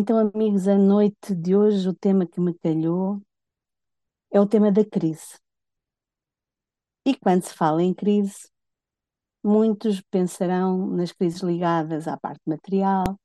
Então, 0.00 0.16
amigos, 0.16 0.68
a 0.68 0.78
noite 0.78 1.34
de 1.34 1.56
hoje, 1.56 1.88
o 1.88 1.92
tema 1.92 2.24
que 2.24 2.40
me 2.40 2.54
calhou 2.54 3.20
é 4.30 4.40
o 4.40 4.46
tema 4.46 4.70
da 4.70 4.84
crise. 4.84 5.40
E 7.04 7.16
quando 7.16 7.42
se 7.42 7.52
fala 7.52 7.82
em 7.82 7.92
crise, 7.92 8.48
muitos 9.42 10.00
pensarão 10.02 10.86
nas 10.86 11.10
crises 11.10 11.42
ligadas 11.42 12.06
à 12.06 12.16
parte 12.16 12.42
material, 12.46 13.18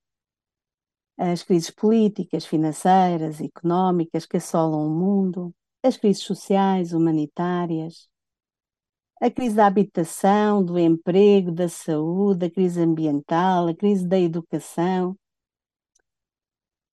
as 1.15 1.43
crises 1.43 1.69
políticas, 1.69 2.43
financeiras, 2.43 3.39
económicas 3.39 4.25
que 4.25 4.37
assolam 4.37 4.87
o 4.87 4.89
mundo, 4.89 5.53
as 5.83 5.95
crises 5.95 6.23
sociais, 6.23 6.91
humanitárias, 6.91 8.09
a 9.21 9.29
crise 9.29 9.55
da 9.57 9.67
habitação, 9.67 10.65
do 10.65 10.79
emprego, 10.79 11.51
da 11.51 11.69
saúde, 11.69 12.47
a 12.47 12.49
crise 12.49 12.81
ambiental, 12.81 13.67
a 13.67 13.75
crise 13.75 14.07
da 14.07 14.19
educação, 14.19 15.15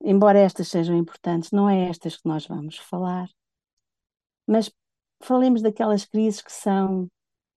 embora 0.00 0.38
estas 0.38 0.68
sejam 0.68 0.96
importantes, 0.96 1.50
não 1.50 1.68
é 1.68 1.88
estas 1.88 2.16
que 2.16 2.26
nós 2.26 2.46
vamos 2.46 2.78
falar, 2.78 3.28
mas 4.46 4.70
falemos 5.20 5.62
daquelas 5.62 6.04
crises 6.04 6.40
que 6.40 6.52
são 6.52 7.08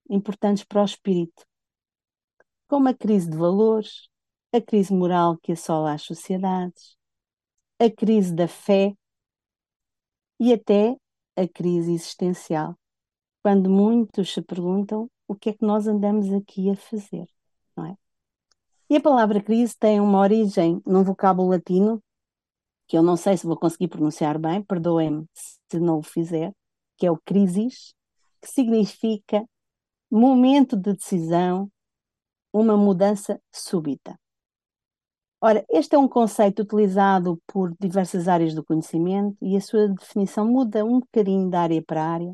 importantes 0.09 0.63
para 0.63 0.81
o 0.81 0.85
espírito, 0.85 1.45
como 2.67 2.89
a 2.89 2.93
crise 2.93 3.29
de 3.29 3.37
valores, 3.37 4.09
a 4.51 4.61
crise 4.61 4.93
moral 4.93 5.37
que 5.37 5.53
assola 5.53 5.93
as 5.93 6.01
sociedades, 6.01 6.97
a 7.79 7.89
crise 7.89 8.33
da 8.33 8.47
fé 8.47 8.95
e 10.39 10.53
até 10.53 10.95
a 11.35 11.47
crise 11.47 11.93
existencial, 11.93 12.77
quando 13.41 13.69
muitos 13.69 14.33
se 14.33 14.41
perguntam 14.41 15.09
o 15.27 15.35
que 15.35 15.49
é 15.49 15.53
que 15.53 15.65
nós 15.65 15.87
andamos 15.87 16.31
aqui 16.31 16.69
a 16.69 16.75
fazer, 16.75 17.27
não 17.75 17.85
é? 17.85 17.97
E 18.89 18.97
a 18.97 19.01
palavra 19.01 19.41
crise 19.41 19.75
tem 19.77 19.99
uma 19.99 20.19
origem 20.19 20.81
num 20.85 21.03
vocábulo 21.03 21.49
latino 21.49 22.03
que 22.87 22.97
eu 22.97 23.03
não 23.03 23.15
sei 23.15 23.37
se 23.37 23.47
vou 23.47 23.57
conseguir 23.57 23.87
pronunciar 23.87 24.37
bem, 24.37 24.61
perdoem-me 24.61 25.25
se 25.33 25.79
não 25.79 25.99
o 25.99 26.03
fizer, 26.03 26.51
que 26.97 27.05
é 27.05 27.11
o 27.11 27.17
crisis, 27.17 27.93
que 28.41 28.49
significa 28.49 29.45
momento 30.11 30.75
de 30.75 30.93
decisão, 30.93 31.71
uma 32.53 32.77
mudança 32.77 33.41
súbita. 33.51 34.17
Ora, 35.41 35.65
este 35.69 35.95
é 35.95 35.99
um 35.99 36.07
conceito 36.07 36.61
utilizado 36.61 37.37
por 37.47 37.75
diversas 37.79 38.27
áreas 38.27 38.53
do 38.53 38.63
conhecimento 38.63 39.35
e 39.41 39.57
a 39.57 39.61
sua 39.61 39.89
definição 39.89 40.47
muda 40.47 40.85
um 40.85 40.99
bocadinho 40.99 41.49
da 41.49 41.61
área 41.61 41.81
para 41.81 42.05
área, 42.05 42.33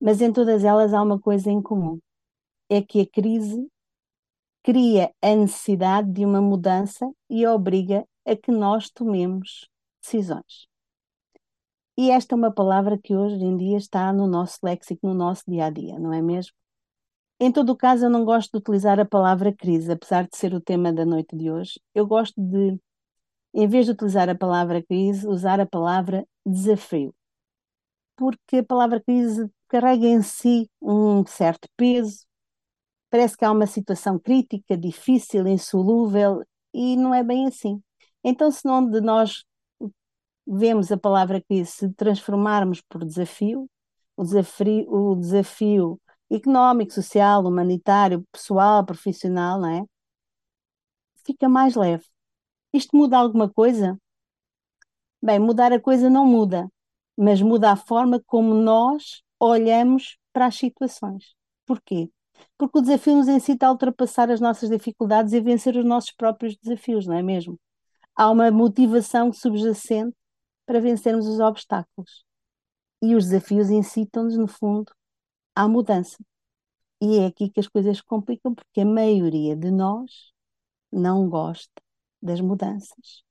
mas 0.00 0.22
em 0.22 0.32
todas 0.32 0.64
elas 0.64 0.94
há 0.94 1.02
uma 1.02 1.20
coisa 1.20 1.50
em 1.50 1.60
comum: 1.60 1.98
é 2.70 2.80
que 2.80 3.00
a 3.00 3.06
crise 3.06 3.68
cria 4.62 5.12
a 5.20 5.34
necessidade 5.34 6.10
de 6.10 6.24
uma 6.24 6.40
mudança 6.40 7.10
e 7.28 7.46
obriga 7.46 8.06
a 8.26 8.36
que 8.36 8.50
nós 8.50 8.90
tomemos 8.90 9.68
decisões. 10.02 10.68
E 11.96 12.10
esta 12.10 12.34
é 12.34 12.36
uma 12.36 12.52
palavra 12.52 12.98
que 12.98 13.14
hoje 13.14 13.36
em 13.36 13.56
dia 13.56 13.76
está 13.76 14.12
no 14.12 14.26
nosso 14.26 14.58
léxico, 14.62 15.06
no 15.06 15.14
nosso 15.14 15.42
dia 15.46 15.66
a 15.66 15.70
dia, 15.70 15.98
não 15.98 16.12
é 16.12 16.22
mesmo? 16.22 16.54
Em 17.38 17.52
todo 17.52 17.70
o 17.70 17.76
caso, 17.76 18.06
eu 18.06 18.10
não 18.10 18.24
gosto 18.24 18.52
de 18.52 18.58
utilizar 18.58 19.00
a 19.00 19.04
palavra 19.04 19.52
crise, 19.52 19.90
apesar 19.92 20.28
de 20.28 20.36
ser 20.36 20.54
o 20.54 20.60
tema 20.60 20.92
da 20.92 21.04
noite 21.04 21.36
de 21.36 21.50
hoje. 21.50 21.80
Eu 21.94 22.06
gosto 22.06 22.40
de, 22.40 22.78
em 23.54 23.68
vez 23.68 23.86
de 23.86 23.92
utilizar 23.92 24.28
a 24.28 24.34
palavra 24.34 24.82
crise, 24.82 25.26
usar 25.26 25.60
a 25.60 25.66
palavra 25.66 26.26
desafio. 26.46 27.14
Porque 28.16 28.58
a 28.58 28.64
palavra 28.64 29.00
crise 29.00 29.50
carrega 29.68 30.06
em 30.06 30.22
si 30.22 30.70
um 30.80 31.26
certo 31.26 31.68
peso, 31.76 32.24
parece 33.10 33.36
que 33.36 33.44
há 33.44 33.52
uma 33.52 33.66
situação 33.66 34.18
crítica, 34.18 34.76
difícil, 34.76 35.46
insolúvel, 35.46 36.42
e 36.72 36.96
não 36.96 37.14
é 37.14 37.22
bem 37.22 37.46
assim. 37.46 37.82
Então, 38.24 38.50
se 38.50 38.64
não 38.64 38.88
de 38.88 39.00
nós 39.00 39.44
vemos 40.46 40.90
a 40.92 40.96
palavra 40.96 41.40
que 41.40 41.64
se 41.64 41.92
transformarmos 41.94 42.80
por 42.80 43.04
desafio, 43.04 43.68
o 44.16 44.24
desafio, 44.24 44.92
o 44.92 45.16
desafio 45.16 46.00
económico, 46.30 46.92
social, 46.92 47.44
humanitário, 47.44 48.24
pessoal, 48.32 48.84
profissional, 48.84 49.60
não 49.60 49.68
é? 49.68 49.84
Fica 51.24 51.48
mais 51.48 51.74
leve. 51.74 52.04
Isto 52.72 52.96
muda 52.96 53.18
alguma 53.18 53.48
coisa? 53.50 53.98
Bem, 55.22 55.38
mudar 55.38 55.72
a 55.72 55.80
coisa 55.80 56.10
não 56.10 56.26
muda, 56.26 56.68
mas 57.16 57.40
muda 57.40 57.70
a 57.72 57.76
forma 57.76 58.20
como 58.26 58.54
nós 58.54 59.22
olhamos 59.38 60.18
para 60.32 60.46
as 60.46 60.56
situações. 60.56 61.34
Porquê? 61.66 62.10
Porque 62.58 62.78
o 62.78 62.80
desafio 62.80 63.16
nos 63.16 63.28
incita 63.28 63.66
a 63.66 63.70
ultrapassar 63.70 64.30
as 64.30 64.40
nossas 64.40 64.68
dificuldades 64.68 65.32
e 65.32 65.40
vencer 65.40 65.76
os 65.76 65.84
nossos 65.84 66.12
próprios 66.12 66.56
desafios, 66.56 67.06
não 67.06 67.16
é 67.16 67.22
mesmo? 67.22 67.58
Há 68.14 68.30
uma 68.30 68.50
motivação 68.50 69.32
subjacente 69.32 70.16
para 70.66 70.80
vencermos 70.80 71.26
os 71.26 71.40
obstáculos. 71.40 72.24
E 73.02 73.14
os 73.14 73.26
desafios 73.26 73.70
incitam-nos, 73.70 74.36
no 74.36 74.46
fundo, 74.46 74.92
à 75.54 75.68
mudança. 75.68 76.18
E 77.00 77.18
é 77.18 77.26
aqui 77.26 77.50
que 77.50 77.60
as 77.60 77.66
coisas 77.66 78.00
complicam, 78.00 78.54
porque 78.54 78.82
a 78.82 78.86
maioria 78.86 79.56
de 79.56 79.70
nós 79.70 80.32
não 80.92 81.28
gosta 81.28 81.82
das 82.22 82.40
mudanças. 82.40 83.24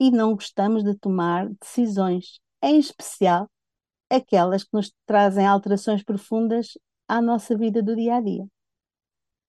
E 0.00 0.10
não 0.10 0.34
gostamos 0.34 0.82
de 0.82 0.96
tomar 0.96 1.48
decisões, 1.60 2.40
em 2.60 2.78
especial 2.78 3.48
aquelas 4.10 4.64
que 4.64 4.70
nos 4.72 4.92
trazem 5.06 5.46
alterações 5.46 6.02
profundas 6.02 6.76
à 7.06 7.20
nossa 7.20 7.56
vida 7.56 7.82
do 7.82 7.94
dia 7.94 8.16
a 8.16 8.20
dia. 8.20 8.46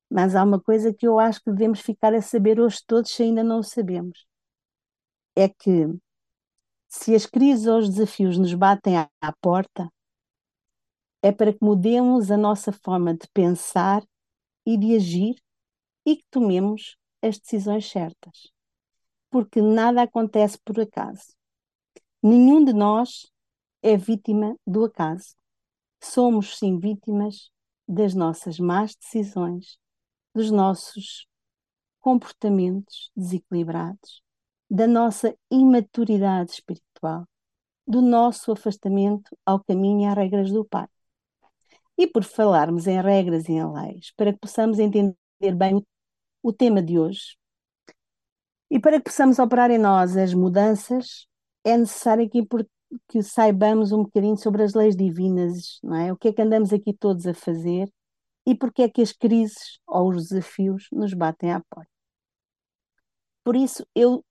Mas 0.10 0.36
há 0.36 0.44
uma 0.44 0.62
coisa 0.62 0.94
que 0.94 1.08
eu 1.08 1.20
acho 1.20 1.42
que 1.44 1.52
devemos 1.52 1.80
ficar 1.80 2.14
a 2.14 2.22
saber 2.22 2.60
hoje 2.60 2.80
todos, 2.86 3.12
se 3.12 3.24
ainda 3.24 3.44
não 3.44 3.60
o 3.60 3.64
sabemos. 3.64 4.26
É 5.36 5.50
que 5.50 5.88
se 6.88 7.14
as 7.14 7.26
crises 7.26 7.68
ou 7.68 7.80
os 7.80 7.90
desafios 7.90 8.38
nos 8.38 8.54
batem 8.54 8.98
à, 8.98 9.10
à 9.22 9.34
porta, 9.34 9.92
é 11.22 11.32
para 11.32 11.52
que 11.52 11.64
mudemos 11.64 12.32
a 12.32 12.38
nossa 12.38 12.72
forma 12.72 13.14
de 13.14 13.28
pensar 13.34 14.04
e 14.66 14.78
de 14.78 14.96
agir 14.96 15.36
e 16.06 16.18
que 16.18 16.26
tomemos 16.30 16.98
as 17.22 17.40
decisões 17.40 17.90
certas. 17.90 18.52
Porque 19.30 19.62
nada 19.62 20.04
acontece 20.04 20.58
por 20.64 20.80
acaso. 20.80 21.34
Nenhum 22.22 22.64
de 22.64 22.74
nós 22.74 23.32
é 23.82 23.98
vítima 23.98 24.56
do 24.66 24.86
acaso. 24.86 25.36
Somos, 26.02 26.58
sim, 26.58 26.80
vítimas 26.80 27.52
das 27.88 28.14
nossas 28.14 28.60
más 28.60 28.96
decisões, 28.96 29.78
dos 30.34 30.50
nossos 30.52 31.28
comportamentos 32.00 33.12
desequilibrados, 33.16 34.22
da 34.70 34.88
nossa 34.88 35.36
imaturidade 35.52 36.52
espiritual, 36.52 37.28
do 37.88 38.02
nosso 38.02 38.52
afastamento 38.52 39.38
ao 39.46 39.64
caminho 39.64 40.02
e 40.02 40.06
às 40.06 40.16
regras 40.16 40.52
do 40.52 40.66
Pai. 40.66 40.88
E 41.98 42.08
por 42.08 42.24
falarmos 42.24 42.88
em 42.88 43.02
regras 43.02 43.48
e 43.48 43.54
em 43.54 43.72
leis, 43.72 44.12
para 44.18 44.34
que 44.34 44.40
possamos 44.40 44.80
entender 44.80 45.16
bem 45.56 45.76
o, 45.76 45.86
o 46.44 46.54
tema 46.54 46.82
de 46.82 47.00
hoje, 47.00 47.38
e 48.70 48.80
para 48.80 48.98
que 48.98 49.06
possamos 49.06 49.40
operar 49.40 49.72
em 49.72 49.78
nós 49.78 50.18
as 50.18 50.34
mudanças, 50.34 51.28
é 51.64 51.78
necessário 51.78 52.30
que, 52.30 52.46
que 53.08 53.24
saibamos 53.24 53.92
um 53.92 54.04
bocadinho 54.04 54.38
sobre 54.38 54.64
as 54.64 54.74
leis 54.74 54.96
divinas, 54.96 55.80
não 55.84 55.96
é? 55.96 56.12
O 56.12 56.18
que 56.18 56.30
é 56.30 56.34
que 56.34 56.42
andamos 56.42 56.74
aqui 56.74 56.94
todos 56.94 57.26
a 57.28 57.34
fazer 57.34 57.90
e 58.46 58.56
porque 58.56 58.84
é 58.84 58.90
que 58.90 59.02
as 59.02 59.12
crises 59.12 59.80
ou 59.88 60.10
os 60.10 60.30
desafios 60.30 60.88
nos 60.92 61.14
batem 61.14 61.52
à 61.52 61.62
porta. 61.70 61.90
Por 63.44 63.56
isso, 63.56 63.86
eu 63.96 64.24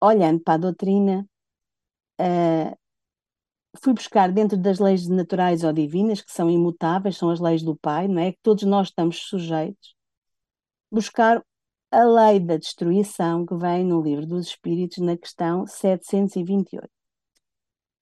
olhando 0.00 0.40
para 0.40 0.54
a 0.54 0.58
doutrina, 0.58 1.26
uh, 2.20 2.76
fui 3.82 3.92
buscar 3.92 4.32
dentro 4.32 4.56
das 4.56 4.78
leis 4.78 5.08
naturais 5.08 5.64
ou 5.64 5.72
divinas, 5.72 6.20
que 6.20 6.32
são 6.32 6.50
imutáveis, 6.50 7.16
são 7.16 7.30
as 7.30 7.40
leis 7.40 7.62
do 7.62 7.76
Pai, 7.76 8.08
não 8.08 8.20
é? 8.20 8.32
Que 8.32 8.38
todos 8.42 8.64
nós 8.64 8.88
estamos 8.88 9.18
sujeitos, 9.28 9.94
buscar 10.90 11.42
a 11.90 12.04
lei 12.04 12.40
da 12.40 12.56
destruição 12.56 13.46
que 13.46 13.54
vem 13.56 13.84
no 13.84 14.02
livro 14.02 14.26
dos 14.26 14.48
Espíritos, 14.48 14.98
na 14.98 15.16
questão 15.16 15.66
728. 15.66 16.88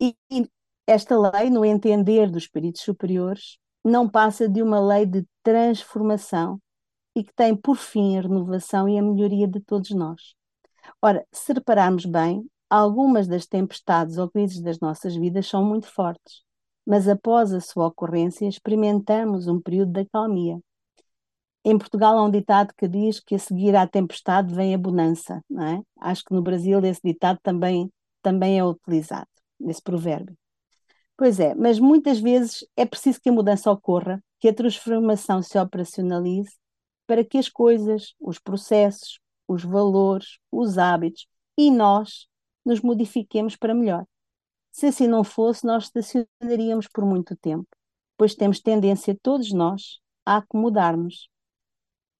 E, 0.01 0.17
e 0.31 0.49
esta 0.87 1.19
lei, 1.19 1.51
no 1.51 1.65
entender 1.65 2.31
dos 2.31 2.45
espíritos 2.45 2.83
superiores, 2.83 3.59
não 3.85 4.09
passa 4.09 4.49
de 4.49 4.63
uma 4.63 4.81
lei 4.81 5.07
de 5.07 5.27
transformação 5.43 6.61
e 7.15 7.23
que 7.23 7.33
tem 7.35 7.55
por 7.55 7.77
fim 7.77 8.19
a 8.19 8.23
renovação 8.23 8.89
e 8.89 8.99
a 8.99 9.03
melhoria 9.03 9.47
de 9.47 9.61
todos 9.61 9.91
nós. 9.91 10.35
Ora, 11.01 11.27
se 11.33 11.53
repararmos 11.53 12.05
bem, 12.07 12.49
algumas 12.69 13.29
das 13.29 13.47
tempestades 13.47 14.19
ou 14.19 14.31
crises 14.31 14.61
das 14.61 14.81
nossas 14.81 15.15
vidas 15.15 15.47
são 15.47 15.65
muito 15.65 15.87
fortes, 15.87 16.43
mas 16.87 17.09
após 17.09 17.53
a 17.53 17.61
sua 17.61 17.87
ocorrência 17.87 18.49
experimentamos 18.49 19.47
um 19.47 19.61
período 19.61 19.93
de 19.93 20.01
acalmia. 20.01 20.59
Em 21.65 21.79
Portugal 21.79 22.19
há 22.19 22.25
um 22.25 22.31
ditado 22.31 22.75
que 22.77 22.87
diz 22.87 23.21
que 23.21 23.35
a 23.35 23.39
seguir 23.39 23.75
à 23.75 23.87
tempestade 23.87 24.55
vem 24.55 24.75
a 24.75 24.79
bonança, 24.79 25.43
não 25.49 25.65
é? 25.65 25.83
Acho 25.99 26.25
que 26.25 26.35
no 26.35 26.43
Brasil 26.43 26.79
esse 26.85 27.01
ditado 27.03 27.39
também, 27.43 27.91
também 28.21 28.59
é 28.59 28.65
utilizado, 28.65 29.29
esse 29.61 29.83
provérbio. 29.83 30.37
Pois 31.17 31.39
é, 31.39 31.55
mas 31.55 31.79
muitas 31.79 32.19
vezes 32.21 32.67
é 32.77 32.85
preciso 32.85 33.21
que 33.21 33.29
a 33.29 33.33
mudança 33.33 33.71
ocorra, 33.71 34.23
que 34.41 34.49
a 34.49 34.55
transformação 34.55 35.41
se 35.43 35.59
operacionalize 35.59 36.57
para 37.07 37.25
que 37.25 37.39
as 37.39 37.49
coisas, 37.49 38.15
os 38.21 38.39
processos, 38.39 39.21
os 39.49 39.65
valores, 39.65 40.39
os 40.51 40.79
hábitos 40.79 41.27
e 41.57 41.71
nós 41.71 42.27
nos 42.65 42.81
modifiquemos 42.81 43.57
para 43.57 43.75
melhor. 43.75 44.07
Se 44.73 44.87
assim 44.87 45.07
não 45.07 45.23
fosse, 45.23 45.65
nós 45.67 45.85
estacionaríamos 45.85 46.89
por 46.89 47.05
muito 47.05 47.37
tempo, 47.37 47.69
pois 48.17 48.35
temos 48.35 48.61
tendência, 48.61 49.17
todos 49.23 49.53
nós, 49.53 50.01
a 50.27 50.39
acomodar-nos. 50.39 51.29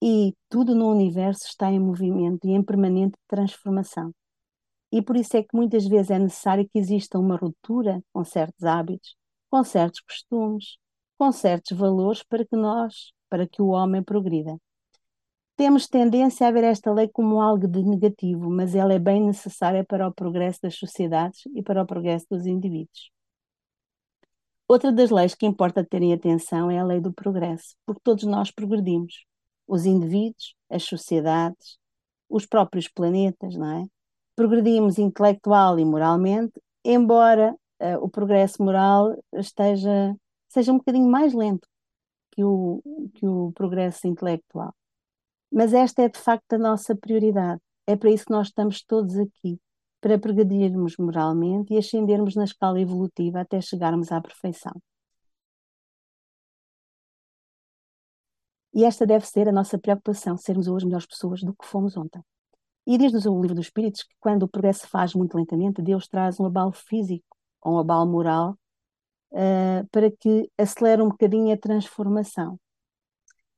E 0.01 0.33
tudo 0.49 0.75
no 0.75 0.89
universo 0.89 1.45
está 1.47 1.71
em 1.71 1.79
movimento 1.79 2.47
e 2.47 2.51
em 2.51 2.63
permanente 2.63 3.17
transformação. 3.27 4.13
E 4.91 5.01
por 5.01 5.17
isso 5.17 5.35
é 5.35 5.41
que 5.43 5.49
muitas 5.53 5.85
vezes 5.87 6.11
é 6.11 6.19
necessário 6.19 6.67
que 6.69 6.79
exista 6.79 7.19
uma 7.19 7.35
ruptura 7.35 8.01
com 8.13 8.23
certos 8.23 8.63
hábitos, 8.63 9.15
com 9.49 9.63
certos 9.63 9.99
costumes, 10.01 10.77
com 11.17 11.31
certos 11.31 11.77
valores 11.77 12.23
para 12.23 12.45
que 12.45 12.55
nós, 12.55 13.11
para 13.29 13.47
que 13.47 13.61
o 13.61 13.67
homem 13.67 14.03
progrida. 14.03 14.57
Temos 15.55 15.87
tendência 15.87 16.47
a 16.47 16.51
ver 16.51 16.65
esta 16.65 16.91
lei 16.91 17.07
como 17.07 17.41
algo 17.41 17.65
de 17.65 17.81
negativo, 17.81 18.49
mas 18.49 18.75
ela 18.75 18.93
é 18.93 18.99
bem 18.99 19.25
necessária 19.25 19.85
para 19.85 20.07
o 20.07 20.13
progresso 20.13 20.59
das 20.61 20.75
sociedades 20.75 21.43
e 21.55 21.63
para 21.63 21.81
o 21.81 21.85
progresso 21.85 22.25
dos 22.29 22.45
indivíduos. 22.45 23.09
Outra 24.67 24.91
das 24.91 25.11
leis 25.11 25.33
que 25.33 25.45
importa 25.45 25.85
terem 25.85 26.11
atenção 26.11 26.69
é 26.69 26.79
a 26.79 26.83
lei 26.83 26.99
do 26.99 27.13
progresso, 27.13 27.75
porque 27.85 28.01
todos 28.03 28.25
nós 28.25 28.51
progredimos. 28.51 29.25
Os 29.65 29.85
indivíduos, 29.85 30.55
as 30.69 30.83
sociedades, 30.83 31.77
os 32.29 32.45
próprios 32.45 32.89
planetas, 32.89 33.55
não 33.55 33.83
é? 33.83 33.85
Progredimos 34.35 34.99
intelectual 34.99 35.79
e 35.79 35.85
moralmente, 35.85 36.61
embora 36.83 37.55
uh, 37.79 37.97
o 38.01 38.09
progresso 38.09 38.61
moral 38.61 39.15
esteja, 39.33 40.13
seja 40.49 40.73
um 40.73 40.77
bocadinho 40.79 41.09
mais 41.09 41.33
lento 41.33 41.67
que 42.31 42.43
o, 42.43 42.81
que 43.13 43.25
o 43.25 43.53
progresso 43.53 44.05
intelectual. 44.07 44.73
Mas 45.51 45.73
esta 45.73 46.03
é 46.03 46.09
de 46.09 46.19
facto 46.19 46.53
a 46.53 46.57
nossa 46.57 46.95
prioridade. 46.95 47.61
É 47.87 47.95
para 47.95 48.09
isso 48.09 48.25
que 48.25 48.31
nós 48.31 48.47
estamos 48.47 48.83
todos 48.83 49.17
aqui, 49.17 49.59
para 50.01 50.19
progredirmos 50.19 50.97
moralmente 50.97 51.73
e 51.73 51.77
ascendermos 51.77 52.35
na 52.35 52.43
escala 52.43 52.79
evolutiva 52.79 53.41
até 53.41 53.61
chegarmos 53.61 54.11
à 54.11 54.21
perfeição. 54.21 54.73
E 58.73 58.83
esta 58.83 59.05
deve 59.05 59.25
ser 59.25 59.47
a 59.47 59.53
nossa 59.53 59.79
preocupação, 59.79 60.35
sermos 60.37 60.67
hoje 60.67 60.85
melhores 60.85 61.05
pessoas 61.05 61.41
do 61.41 61.55
que 61.55 61.65
fomos 61.65 61.95
ontem. 61.95 62.21
E 62.85 62.97
diz-nos 62.97 63.25
o 63.25 63.41
livro 63.41 63.55
dos 63.55 63.67
Espíritos 63.67 64.03
que 64.03 64.13
quando 64.19 64.43
o 64.43 64.49
progresso 64.49 64.87
faz 64.87 65.15
muito 65.15 65.35
lentamente, 65.35 65.81
Deus 65.81 66.07
traz 66.07 66.39
um 66.39 66.45
abalo 66.45 66.73
físico 66.73 67.37
ou 67.61 67.75
um 67.75 67.79
abalo 67.79 68.05
moral 68.05 68.57
uh, 69.31 69.87
para 69.91 70.11
que 70.11 70.51
acelere 70.57 71.01
um 71.01 71.09
bocadinho 71.09 71.53
a 71.53 71.57
transformação. 71.57 72.59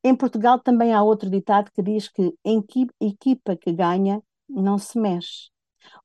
Em 0.03 0.15
Portugal 0.15 0.59
também 0.59 0.93
há 0.93 1.01
outro 1.03 1.29
ditado 1.29 1.71
que 1.71 1.81
diz 1.81 2.07
que 2.07 2.33
equipa 2.99 3.55
que 3.55 3.71
ganha 3.71 4.21
não 4.47 4.77
se 4.77 4.97
mexe. 4.99 5.49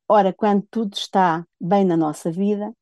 Ora, 0.08 0.32
quando 0.32 0.66
tudo 0.70 0.94
está 0.94 1.46
bem 1.60 1.84
na 1.84 1.96
nossa 1.96 2.30
vida, 2.30 2.72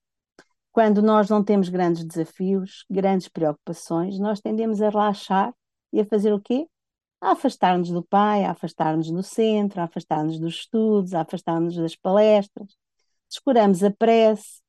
quando 0.72 1.02
nós 1.02 1.28
não 1.28 1.42
temos 1.42 1.68
grandes 1.68 2.04
desafios, 2.04 2.84
grandes 2.88 3.28
preocupações, 3.28 4.18
nós 4.18 4.40
tendemos 4.40 4.80
a 4.80 4.88
relaxar 4.88 5.52
e 5.92 6.00
a 6.00 6.06
fazer 6.06 6.32
o 6.32 6.40
quê? 6.40 6.66
A 7.20 7.32
afastar-nos 7.32 7.90
do 7.90 8.02
pai, 8.02 8.44
a 8.44 8.52
afastar-nos 8.52 9.10
do 9.10 9.22
centro, 9.22 9.80
a 9.80 9.84
afastar-nos 9.84 10.38
dos 10.38 10.54
estudos, 10.54 11.12
a 11.12 11.22
afastar-nos 11.22 11.76
das 11.76 11.96
palestras. 11.96 12.76
Descuramos 13.28 13.82
a 13.82 13.90
prece, 13.90 14.60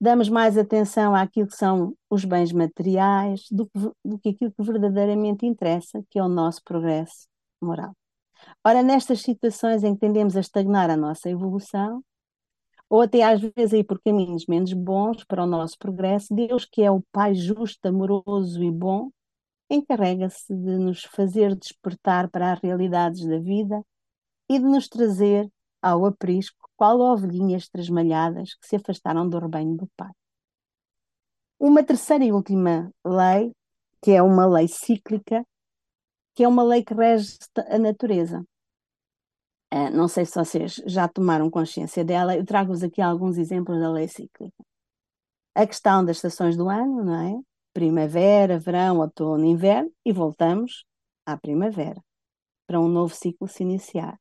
damos 0.00 0.28
mais 0.28 0.56
atenção 0.56 1.14
àquilo 1.14 1.48
que 1.48 1.56
são 1.56 1.94
os 2.08 2.24
bens 2.24 2.52
materiais 2.52 3.46
do 3.50 3.66
que, 3.66 3.78
do 4.04 4.18
que 4.18 4.28
aquilo 4.30 4.52
que 4.52 4.62
verdadeiramente 4.62 5.44
interessa, 5.44 6.02
que 6.08 6.18
é 6.18 6.22
o 6.22 6.28
nosso 6.28 6.62
progresso 6.64 7.28
moral. 7.60 7.94
Ora, 8.64 8.82
nestas 8.82 9.20
situações 9.20 9.84
em 9.84 9.94
que 9.94 10.00
tendemos 10.00 10.36
a 10.36 10.40
estagnar 10.40 10.88
a 10.88 10.96
nossa 10.96 11.28
evolução, 11.28 12.02
ou 12.88 13.02
até 13.02 13.22
às 13.22 13.40
vezes 13.40 13.74
a 13.74 13.78
ir 13.78 13.84
por 13.84 14.00
caminhos 14.00 14.46
menos 14.46 14.72
bons 14.72 15.22
para 15.24 15.44
o 15.44 15.46
nosso 15.46 15.78
progresso, 15.78 16.34
Deus, 16.34 16.64
que 16.64 16.82
é 16.82 16.90
o 16.90 17.02
Pai 17.12 17.34
justo, 17.34 17.86
amoroso 17.86 18.62
e 18.64 18.70
bom, 18.70 19.10
encarrega-se 19.68 20.52
de 20.52 20.78
nos 20.78 21.04
fazer 21.04 21.54
despertar 21.54 22.28
para 22.28 22.52
as 22.52 22.60
realidades 22.60 23.24
da 23.24 23.38
vida 23.38 23.84
e 24.48 24.58
de 24.58 24.64
nos 24.64 24.88
trazer 24.88 25.48
ao 25.80 26.04
aprisco 26.04 26.59
qual 26.80 26.98
ovelhinhas 26.98 27.68
trasmalhadas 27.68 28.54
que 28.54 28.66
se 28.66 28.76
afastaram 28.76 29.28
do 29.28 29.38
rebanho 29.38 29.76
do 29.76 29.86
Pai. 29.98 30.10
Uma 31.58 31.84
terceira 31.84 32.24
e 32.24 32.32
última 32.32 32.90
lei, 33.04 33.52
que 34.00 34.12
é 34.12 34.22
uma 34.22 34.46
lei 34.46 34.66
cíclica, 34.66 35.44
que 36.34 36.42
é 36.42 36.48
uma 36.48 36.62
lei 36.62 36.82
que 36.82 36.94
rege 36.94 37.36
a 37.68 37.78
natureza. 37.78 38.40
Uh, 39.70 39.90
não 39.92 40.08
sei 40.08 40.24
se 40.24 40.34
vocês 40.34 40.82
já 40.86 41.06
tomaram 41.06 41.50
consciência 41.50 42.02
dela, 42.02 42.34
eu 42.34 42.46
trago-vos 42.46 42.82
aqui 42.82 43.02
alguns 43.02 43.36
exemplos 43.36 43.78
da 43.78 43.92
lei 43.92 44.08
cíclica. 44.08 44.64
A 45.54 45.66
questão 45.66 46.02
das 46.02 46.16
estações 46.16 46.56
do 46.56 46.70
ano, 46.70 47.04
não 47.04 47.14
é? 47.14 47.42
Primavera, 47.74 48.58
verão, 48.58 49.00
outono, 49.00 49.44
inverno, 49.44 49.92
e 50.02 50.14
voltamos 50.14 50.86
à 51.26 51.36
primavera, 51.36 52.02
para 52.66 52.80
um 52.80 52.88
novo 52.88 53.14
ciclo 53.14 53.46
se 53.46 53.62
iniciar. 53.62 54.18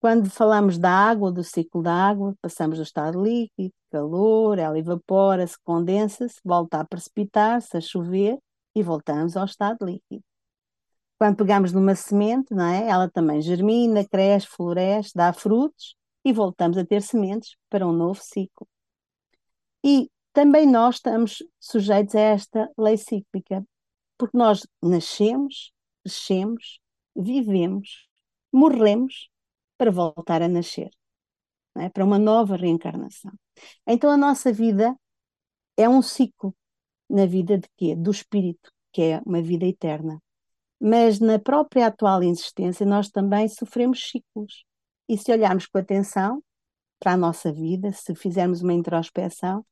Quando 0.00 0.30
falamos 0.30 0.78
da 0.78 0.90
água, 0.90 1.30
do 1.30 1.44
ciclo 1.44 1.82
da 1.82 1.92
água, 1.92 2.34
passamos 2.40 2.78
do 2.78 2.82
estado 2.82 3.22
líquido, 3.22 3.74
calor, 3.90 4.58
ela 4.58 4.78
evapora-se, 4.78 5.58
condensa-se, 5.62 6.40
volta 6.42 6.80
a 6.80 6.84
precipitar-se, 6.86 7.76
a 7.76 7.80
chover 7.82 8.38
e 8.74 8.82
voltamos 8.82 9.36
ao 9.36 9.44
estado 9.44 9.84
líquido. 9.84 10.24
Quando 11.18 11.36
pegamos 11.36 11.72
numa 11.72 11.94
semente, 11.94 12.54
não 12.54 12.64
é? 12.64 12.88
ela 12.88 13.10
também 13.10 13.42
germina, 13.42 14.02
cresce, 14.08 14.46
floresce, 14.46 15.12
dá 15.14 15.34
frutos 15.34 15.94
e 16.24 16.32
voltamos 16.32 16.78
a 16.78 16.86
ter 16.86 17.02
sementes 17.02 17.56
para 17.68 17.86
um 17.86 17.92
novo 17.92 18.20
ciclo. 18.22 18.66
E 19.84 20.10
também 20.32 20.66
nós 20.66 20.96
estamos 20.96 21.42
sujeitos 21.58 22.14
a 22.14 22.20
esta 22.20 22.70
lei 22.78 22.96
cíclica, 22.96 23.62
porque 24.16 24.36
nós 24.36 24.66
nascemos, 24.82 25.72
crescemos, 26.02 26.80
vivemos, 27.14 28.08
morremos 28.50 29.29
para 29.80 29.90
voltar 29.90 30.42
a 30.42 30.48
nascer, 30.48 30.90
é? 31.78 31.88
para 31.88 32.04
uma 32.04 32.18
nova 32.18 32.54
reencarnação. 32.54 33.32
Então 33.86 34.10
a 34.10 34.16
nossa 34.18 34.52
vida 34.52 34.94
é 35.74 35.88
um 35.88 36.02
ciclo 36.02 36.54
na 37.08 37.24
vida 37.24 37.56
de 37.56 37.66
quê? 37.78 37.96
Do 37.96 38.10
espírito, 38.10 38.70
que 38.92 39.00
é 39.00 39.22
uma 39.24 39.40
vida 39.40 39.64
eterna. 39.64 40.22
Mas 40.78 41.18
na 41.18 41.38
própria 41.38 41.86
atual 41.86 42.22
existência 42.22 42.84
nós 42.84 43.08
também 43.08 43.48
sofremos 43.48 44.06
ciclos. 44.10 44.66
E 45.08 45.16
se 45.16 45.32
olharmos 45.32 45.66
com 45.66 45.78
atenção 45.78 46.44
para 46.98 47.12
a 47.12 47.16
nossa 47.16 47.50
vida, 47.50 47.90
se 47.90 48.14
fizermos 48.14 48.60
uma 48.60 48.74
introspeção, 48.74 49.64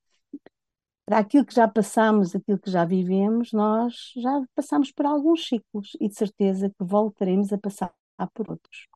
para 1.05 1.19
aquilo 1.19 1.45
que 1.45 1.55
já 1.55 1.69
passamos, 1.69 2.35
aquilo 2.35 2.59
que 2.59 2.71
já 2.71 2.87
vivemos, 2.87 3.53
nós 3.53 4.15
já 4.17 4.43
passamos 4.55 4.91
por 4.91 5.05
alguns 5.05 5.47
ciclos 5.47 5.91
e 6.01 6.09
de 6.09 6.15
certeza 6.15 6.71
que 6.71 6.83
voltaremos 6.83 7.53
a 7.53 7.59
passar 7.59 7.93
por 8.33 8.51
outros 8.51 8.89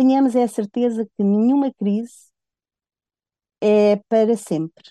tenhamos 0.00 0.34
é 0.34 0.44
a 0.44 0.48
certeza 0.48 1.04
que 1.04 1.22
nenhuma 1.22 1.70
crise 1.74 2.30
é 3.60 3.96
para 4.08 4.34
sempre. 4.34 4.84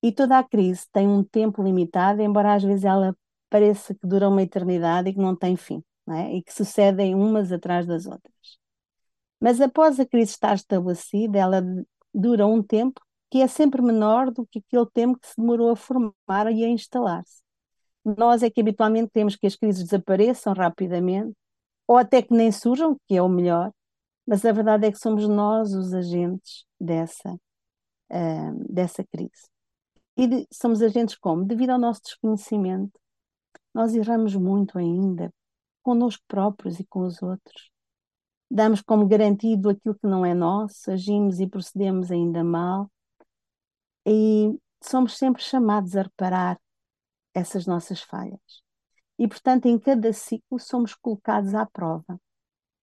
E 0.00 0.12
toda 0.12 0.38
a 0.38 0.44
crise 0.44 0.86
tem 0.92 1.08
um 1.08 1.24
tempo 1.24 1.60
limitado, 1.60 2.22
embora 2.22 2.54
às 2.54 2.62
vezes 2.62 2.84
ela 2.84 3.12
pareça 3.50 3.92
que 3.92 4.06
dura 4.06 4.28
uma 4.28 4.40
eternidade 4.40 5.10
e 5.10 5.14
que 5.14 5.18
não 5.18 5.34
tem 5.34 5.56
fim, 5.56 5.82
não 6.06 6.14
é? 6.14 6.32
e 6.32 6.44
que 6.44 6.54
sucedem 6.54 7.12
umas 7.12 7.50
atrás 7.50 7.84
das 7.88 8.06
outras. 8.06 8.32
Mas 9.40 9.60
após 9.60 9.98
a 9.98 10.06
crise 10.06 10.30
estar 10.30 10.54
estabelecida, 10.54 11.36
ela 11.36 11.60
dura 12.14 12.46
um 12.46 12.62
tempo 12.62 13.00
que 13.32 13.42
é 13.42 13.48
sempre 13.48 13.82
menor 13.82 14.30
do 14.30 14.46
que 14.46 14.60
aquele 14.60 14.86
tempo 14.92 15.18
que 15.18 15.26
se 15.26 15.34
demorou 15.36 15.70
a 15.70 15.76
formar 15.76 16.52
e 16.52 16.64
a 16.64 16.68
instalar-se. 16.68 17.42
Nós 18.04 18.44
é 18.44 18.50
que 18.50 18.60
habitualmente 18.60 19.10
temos 19.12 19.34
que 19.34 19.46
as 19.48 19.56
crises 19.56 19.82
desapareçam 19.82 20.52
rapidamente, 20.52 21.32
ou 21.84 21.96
até 21.96 22.22
que 22.22 22.32
nem 22.32 22.52
surjam, 22.52 22.96
que 23.08 23.16
é 23.16 23.22
o 23.22 23.28
melhor, 23.28 23.72
mas 24.30 24.44
a 24.44 24.52
verdade 24.52 24.86
é 24.86 24.92
que 24.92 24.98
somos 24.98 25.26
nós 25.26 25.74
os 25.74 25.92
agentes 25.92 26.64
dessa, 26.80 27.32
uh, 27.32 28.72
dessa 28.72 29.02
crise. 29.02 29.50
E 30.16 30.28
de, 30.28 30.46
somos 30.52 30.80
agentes 30.80 31.16
como? 31.16 31.44
Devido 31.44 31.70
ao 31.70 31.80
nosso 31.80 32.02
desconhecimento, 32.04 32.96
nós 33.74 33.92
erramos 33.92 34.36
muito 34.36 34.78
ainda, 34.78 35.34
connosco 35.82 36.22
próprios 36.28 36.78
e 36.78 36.84
com 36.84 37.00
os 37.00 37.20
outros. 37.20 37.72
Damos 38.48 38.80
como 38.80 39.04
garantido 39.04 39.68
aquilo 39.68 39.96
que 39.96 40.06
não 40.06 40.24
é 40.24 40.32
nosso, 40.32 40.92
agimos 40.92 41.40
e 41.40 41.48
procedemos 41.48 42.12
ainda 42.12 42.44
mal, 42.44 42.88
e 44.06 44.56
somos 44.80 45.18
sempre 45.18 45.42
chamados 45.42 45.96
a 45.96 46.02
reparar 46.02 46.56
essas 47.34 47.66
nossas 47.66 48.00
falhas. 48.00 48.62
E, 49.18 49.26
portanto, 49.26 49.66
em 49.66 49.76
cada 49.76 50.12
ciclo 50.12 50.60
somos 50.60 50.94
colocados 50.94 51.52
à 51.52 51.66
prova. 51.66 52.20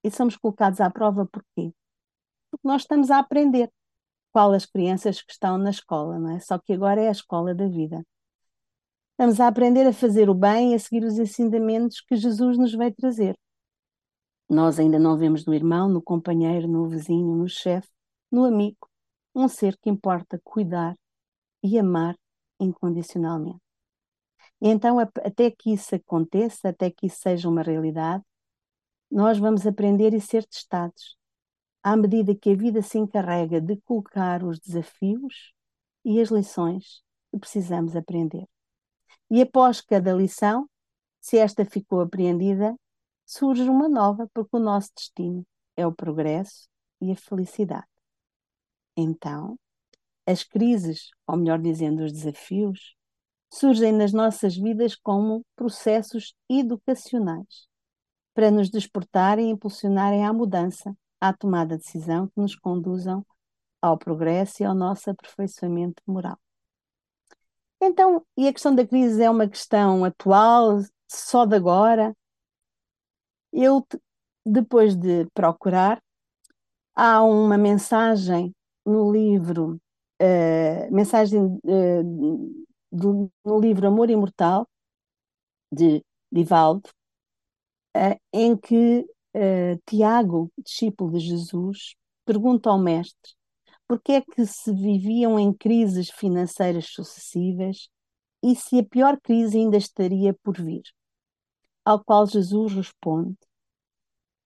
E 0.07 0.11
somos 0.11 0.37
colocados 0.37 0.79
à 0.79 0.89
prova 0.89 1.25
porquê? 1.25 1.73
Porque 2.49 2.65
nós 2.65 2.83
estamos 2.83 3.11
a 3.11 3.19
aprender 3.19 3.69
qual 4.31 4.53
as 4.53 4.65
crianças 4.65 5.21
que 5.21 5.33
estão 5.33 5.57
na 5.57 5.69
escola, 5.69 6.17
não 6.17 6.31
é? 6.31 6.39
Só 6.39 6.57
que 6.57 6.71
agora 6.71 7.01
é 7.01 7.09
a 7.09 7.11
escola 7.11 7.53
da 7.53 7.67
vida. 7.67 8.05
Estamos 9.11 9.41
a 9.41 9.47
aprender 9.47 9.85
a 9.85 9.91
fazer 9.91 10.29
o 10.29 10.33
bem 10.33 10.71
e 10.71 10.75
a 10.75 10.79
seguir 10.79 11.03
os 11.03 11.19
ensinamentos 11.19 11.99
que 11.99 12.15
Jesus 12.15 12.57
nos 12.57 12.73
veio 12.73 12.95
trazer. 12.95 13.37
Nós 14.49 14.79
ainda 14.79 14.97
não 14.97 15.17
vemos 15.17 15.45
no 15.45 15.53
irmão, 15.53 15.89
no 15.89 16.01
companheiro, 16.01 16.69
no 16.69 16.87
vizinho, 16.87 17.35
no 17.35 17.49
chefe, 17.49 17.89
no 18.31 18.45
amigo, 18.45 18.89
um 19.35 19.49
ser 19.49 19.77
que 19.77 19.89
importa 19.89 20.39
cuidar 20.41 20.97
e 21.61 21.77
amar 21.77 22.17
incondicionalmente. 22.57 23.59
Então, 24.61 24.99
até 24.99 25.51
que 25.51 25.73
isso 25.73 25.95
aconteça, 25.95 26.69
até 26.69 26.89
que 26.89 27.07
isso 27.07 27.19
seja 27.19 27.49
uma 27.49 27.61
realidade, 27.61 28.23
nós 29.09 29.37
vamos 29.37 29.65
aprender 29.65 30.13
e 30.13 30.19
ser 30.19 30.45
testados, 30.45 31.17
à 31.81 31.95
medida 31.95 32.35
que 32.35 32.51
a 32.51 32.55
vida 32.55 32.81
se 32.81 32.97
encarrega 32.97 33.61
de 33.61 33.77
colocar 33.77 34.43
os 34.43 34.59
desafios 34.59 35.53
e 36.03 36.19
as 36.19 36.29
lições 36.29 37.01
que 37.31 37.39
precisamos 37.39 37.95
aprender. 37.95 38.45
E 39.29 39.41
após 39.41 39.81
cada 39.81 40.13
lição, 40.13 40.69
se 41.19 41.37
esta 41.37 41.65
ficou 41.65 42.01
apreendida, 42.01 42.75
surge 43.25 43.63
uma 43.63 43.89
nova, 43.89 44.29
porque 44.33 44.55
o 44.55 44.59
nosso 44.59 44.91
destino 44.95 45.45
é 45.75 45.85
o 45.85 45.93
progresso 45.93 46.67
e 47.01 47.11
a 47.11 47.15
felicidade. 47.15 47.87
Então, 48.95 49.57
as 50.25 50.43
crises, 50.43 51.09
ou 51.25 51.37
melhor 51.37 51.59
dizendo, 51.59 52.03
os 52.03 52.11
desafios, 52.11 52.95
surgem 53.51 53.93
nas 53.93 54.11
nossas 54.11 54.57
vidas 54.57 54.95
como 54.95 55.45
processos 55.55 56.33
educacionais 56.49 57.67
para 58.37 58.51
nos 58.51 58.69
despertarem 58.69 59.49
e 59.49 59.51
impulsionarem 59.53 60.23
à 60.23 60.31
mudança, 60.31 60.95
à 61.19 61.33
tomada 61.33 61.75
de 61.75 61.83
decisão 61.83 62.27
que 62.27 62.39
nos 62.39 62.55
conduzam 62.55 63.25
ao 63.81 63.97
progresso 63.97 64.61
e 64.61 64.65
ao 64.65 64.75
nosso 64.75 65.09
aperfeiçoamento 65.09 66.03
moral. 66.05 66.37
Então, 67.81 68.23
e 68.37 68.47
a 68.47 68.53
questão 68.53 68.75
da 68.75 68.85
crise 68.85 69.23
é 69.23 69.29
uma 69.29 69.49
questão 69.49 70.05
atual, 70.05 70.81
só 71.07 71.47
de 71.47 71.55
agora? 71.55 72.15
Eu, 73.51 73.83
depois 74.45 74.95
de 74.95 75.25
procurar, 75.33 75.99
há 76.93 77.23
uma 77.23 77.57
mensagem 77.57 78.53
no 78.85 79.11
livro, 79.11 79.81
uh, 80.21 80.93
mensagem 80.93 81.43
uh, 81.43 82.65
do, 82.91 83.31
no 83.43 83.59
livro 83.59 83.87
Amor 83.87 84.11
Imortal, 84.11 84.69
de 85.71 86.05
Divaldo, 86.31 86.87
em 88.33 88.55
que 88.55 89.05
Tiago, 89.85 90.51
discípulo 90.57 91.11
de 91.11 91.19
Jesus, 91.19 91.95
pergunta 92.25 92.69
ao 92.69 92.79
mestre 92.79 93.37
por 93.87 94.01
que 94.01 94.13
é 94.13 94.21
que 94.21 94.45
se 94.45 94.73
viviam 94.73 95.39
em 95.39 95.53
crises 95.53 96.09
financeiras 96.09 96.87
sucessivas 96.87 97.89
e 98.43 98.55
se 98.55 98.79
a 98.79 98.83
pior 98.83 99.19
crise 99.21 99.57
ainda 99.57 99.77
estaria 99.77 100.33
por 100.43 100.61
vir. 100.61 100.83
Ao 101.85 102.03
qual 102.03 102.25
Jesus 102.27 102.73
responde: 102.73 103.37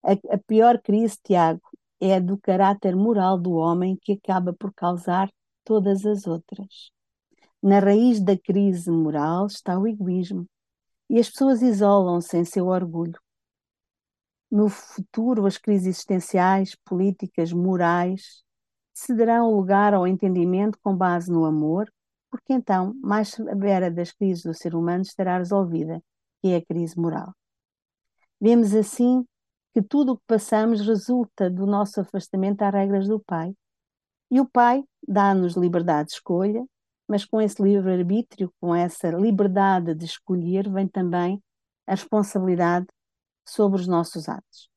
a, 0.03 0.13
a 0.33 0.37
pior 0.37 0.79
crise, 0.81 1.17
Tiago, 1.23 1.61
é 1.99 2.15
a 2.15 2.19
do 2.19 2.37
caráter 2.37 2.95
moral 2.95 3.37
do 3.37 3.53
homem 3.53 3.97
que 4.01 4.13
acaba 4.13 4.53
por 4.53 4.73
causar 4.73 5.31
todas 5.63 6.05
as 6.05 6.27
outras. 6.27 6.91
Na 7.61 7.79
raiz 7.79 8.19
da 8.19 8.37
crise 8.37 8.89
moral 8.89 9.45
está 9.45 9.77
o 9.77 9.87
egoísmo 9.87 10.47
e 11.09 11.19
as 11.19 11.29
pessoas 11.29 11.61
isolam-se 11.61 12.37
em 12.37 12.45
seu 12.45 12.67
orgulho. 12.67 13.19
No 14.51 14.67
futuro, 14.67 15.45
as 15.45 15.57
crises 15.57 15.87
existenciais, 15.87 16.75
políticas, 16.83 17.53
morais 17.53 18.43
cederão 18.93 19.49
lugar 19.55 19.93
ao 19.93 20.05
entendimento 20.05 20.77
com 20.83 20.95
base 20.95 21.31
no 21.31 21.45
amor, 21.45 21.91
porque 22.29 22.51
então 22.53 22.93
mais 23.01 23.29
severa 23.29 23.89
das 23.89 24.11
crises 24.11 24.43
do 24.43 24.53
ser 24.53 24.75
humano 24.75 25.03
estará 25.03 25.37
resolvida, 25.37 26.03
que 26.41 26.49
é 26.49 26.57
a 26.57 26.65
crise 26.65 26.99
moral. 26.99 27.33
Vemos 28.39 28.75
assim 28.75 29.25
que 29.73 29.81
tudo 29.81 30.13
o 30.13 30.17
que 30.17 30.23
passamos 30.27 30.85
resulta 30.85 31.49
do 31.49 31.65
nosso 31.65 32.01
afastamento 32.01 32.61
às 32.61 32.73
regras 32.73 33.07
do 33.07 33.19
Pai. 33.19 33.55
E 34.29 34.41
o 34.41 34.45
Pai 34.45 34.83
dá-nos 35.07 35.55
liberdade 35.55 36.09
de 36.09 36.15
escolha, 36.15 36.65
mas 37.07 37.23
com 37.23 37.41
esse 37.41 37.61
livre-arbítrio, 37.61 38.53
com 38.59 38.75
essa 38.75 39.09
liberdade 39.11 39.95
de 39.95 40.05
escolher, 40.05 40.69
vem 40.69 40.87
também 40.87 41.41
a 41.87 41.91
responsabilidade 41.91 42.87
sobre 43.45 43.79
os 43.81 43.87
nossos 43.87 44.29
atos. 44.29 44.69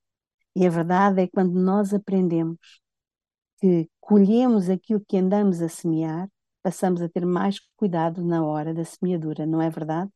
E 0.56 0.66
a 0.66 0.70
verdade 0.70 1.22
é 1.22 1.26
que 1.26 1.32
quando 1.32 1.54
nós 1.58 1.92
aprendemos 1.92 2.58
que 3.60 3.88
colhemos 4.00 4.68
aquilo 4.68 5.04
que 5.06 5.16
andamos 5.16 5.62
a 5.62 5.68
semear, 5.68 6.28
passamos 6.62 7.02
a 7.02 7.08
ter 7.08 7.24
mais 7.26 7.58
cuidado 7.76 8.22
na 8.24 8.44
hora 8.44 8.72
da 8.74 8.84
semeadura, 8.84 9.46
não 9.46 9.60
é 9.60 9.70
verdade? 9.70 10.10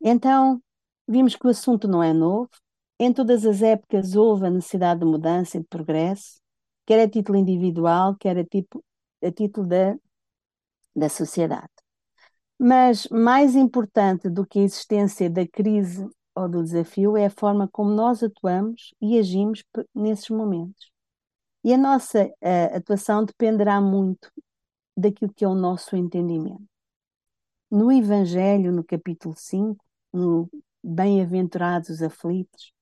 Então, 0.00 0.60
vimos 1.08 1.36
que 1.36 1.46
o 1.46 1.50
assunto 1.50 1.86
não 1.88 2.02
é 2.02 2.12
novo, 2.12 2.50
em 2.98 3.12
todas 3.12 3.44
as 3.46 3.62
épocas 3.62 4.14
houve 4.14 4.46
a 4.46 4.50
necessidade 4.50 5.00
de 5.00 5.06
mudança 5.06 5.56
e 5.56 5.60
de 5.60 5.66
progresso, 5.66 6.40
quer 6.86 7.00
a 7.00 7.08
título 7.08 7.38
individual, 7.38 8.16
quer 8.16 8.38
a, 8.38 8.44
tipo, 8.44 8.84
a 9.22 9.30
título 9.30 9.66
da, 9.66 9.96
da 10.94 11.08
sociedade. 11.08 11.70
Mas 12.58 13.08
mais 13.08 13.56
importante 13.56 14.28
do 14.28 14.46
que 14.46 14.60
a 14.60 14.62
existência 14.62 15.28
da 15.28 15.46
crise 15.46 16.08
ou 16.34 16.48
do 16.48 16.62
desafio 16.62 17.16
é 17.16 17.26
a 17.26 17.30
forma 17.30 17.68
como 17.68 17.90
nós 17.90 18.22
atuamos 18.22 18.94
e 19.00 19.18
agimos 19.18 19.62
nesses 19.94 20.28
momentos. 20.30 20.90
E 21.64 21.72
a 21.72 21.78
nossa 21.78 22.32
a 22.42 22.76
atuação 22.76 23.24
dependerá 23.24 23.80
muito 23.80 24.30
daquilo 24.96 25.32
que 25.32 25.44
é 25.44 25.48
o 25.48 25.54
nosso 25.54 25.96
entendimento. 25.96 26.64
No 27.70 27.90
Evangelho, 27.90 28.72
no 28.72 28.84
capítulo 28.84 29.34
5, 29.36 29.82
no 30.12 30.50
Bem-aventurados 30.84 31.90
os 31.90 32.02
aflitos, 32.02 32.72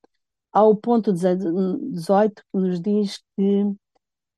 ao 0.52 0.74
ponto 0.74 1.12
18, 1.12 2.42
que 2.50 2.58
nos 2.58 2.80
diz 2.80 3.22
que 3.36 3.64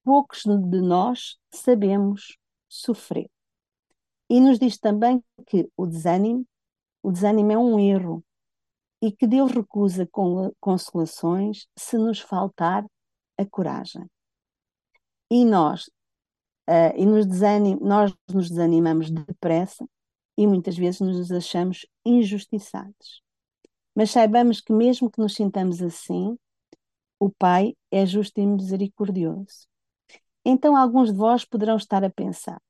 poucos 0.04 0.42
de 0.42 0.80
nós 0.80 1.38
sabemos 1.50 2.36
sofrer. 2.68 3.30
E 4.28 4.40
nos 4.40 4.58
diz 4.58 4.78
também 4.78 5.22
que 5.46 5.70
o 5.76 5.86
desânimo, 5.86 6.44
o 7.02 7.12
desânimo 7.12 7.52
é 7.52 7.58
um 7.58 7.78
erro 7.78 8.24
e 9.02 9.10
que 9.10 9.26
Deus 9.26 9.50
recusa 9.50 10.08
consolações 10.60 11.66
se 11.76 11.98
nos 11.98 12.20
faltar 12.20 12.86
a 13.36 13.44
coragem. 13.44 14.08
E 15.28 15.44
nós, 15.44 15.88
uh, 16.70 16.96
e 16.96 17.04
nos 17.04 17.26
desanim, 17.26 17.76
nós 17.80 18.14
nos 18.32 18.48
desanimamos 18.48 19.10
depressa 19.10 19.84
e 20.38 20.46
muitas 20.46 20.78
vezes 20.78 21.00
nos 21.00 21.32
achamos 21.32 21.84
injustiçados. 22.04 23.22
Mas 23.92 24.12
saibamos 24.12 24.60
que, 24.60 24.72
mesmo 24.72 25.10
que 25.10 25.20
nos 25.20 25.34
sintamos 25.34 25.82
assim, 25.82 26.38
o 27.18 27.28
Pai 27.28 27.74
é 27.90 28.06
justo 28.06 28.40
e 28.40 28.46
misericordioso. 28.46 29.66
Então, 30.44 30.76
alguns 30.76 31.12
de 31.12 31.18
vós 31.18 31.44
poderão 31.44 31.76
estar 31.76 32.04
a 32.04 32.10
pensar: 32.10 32.60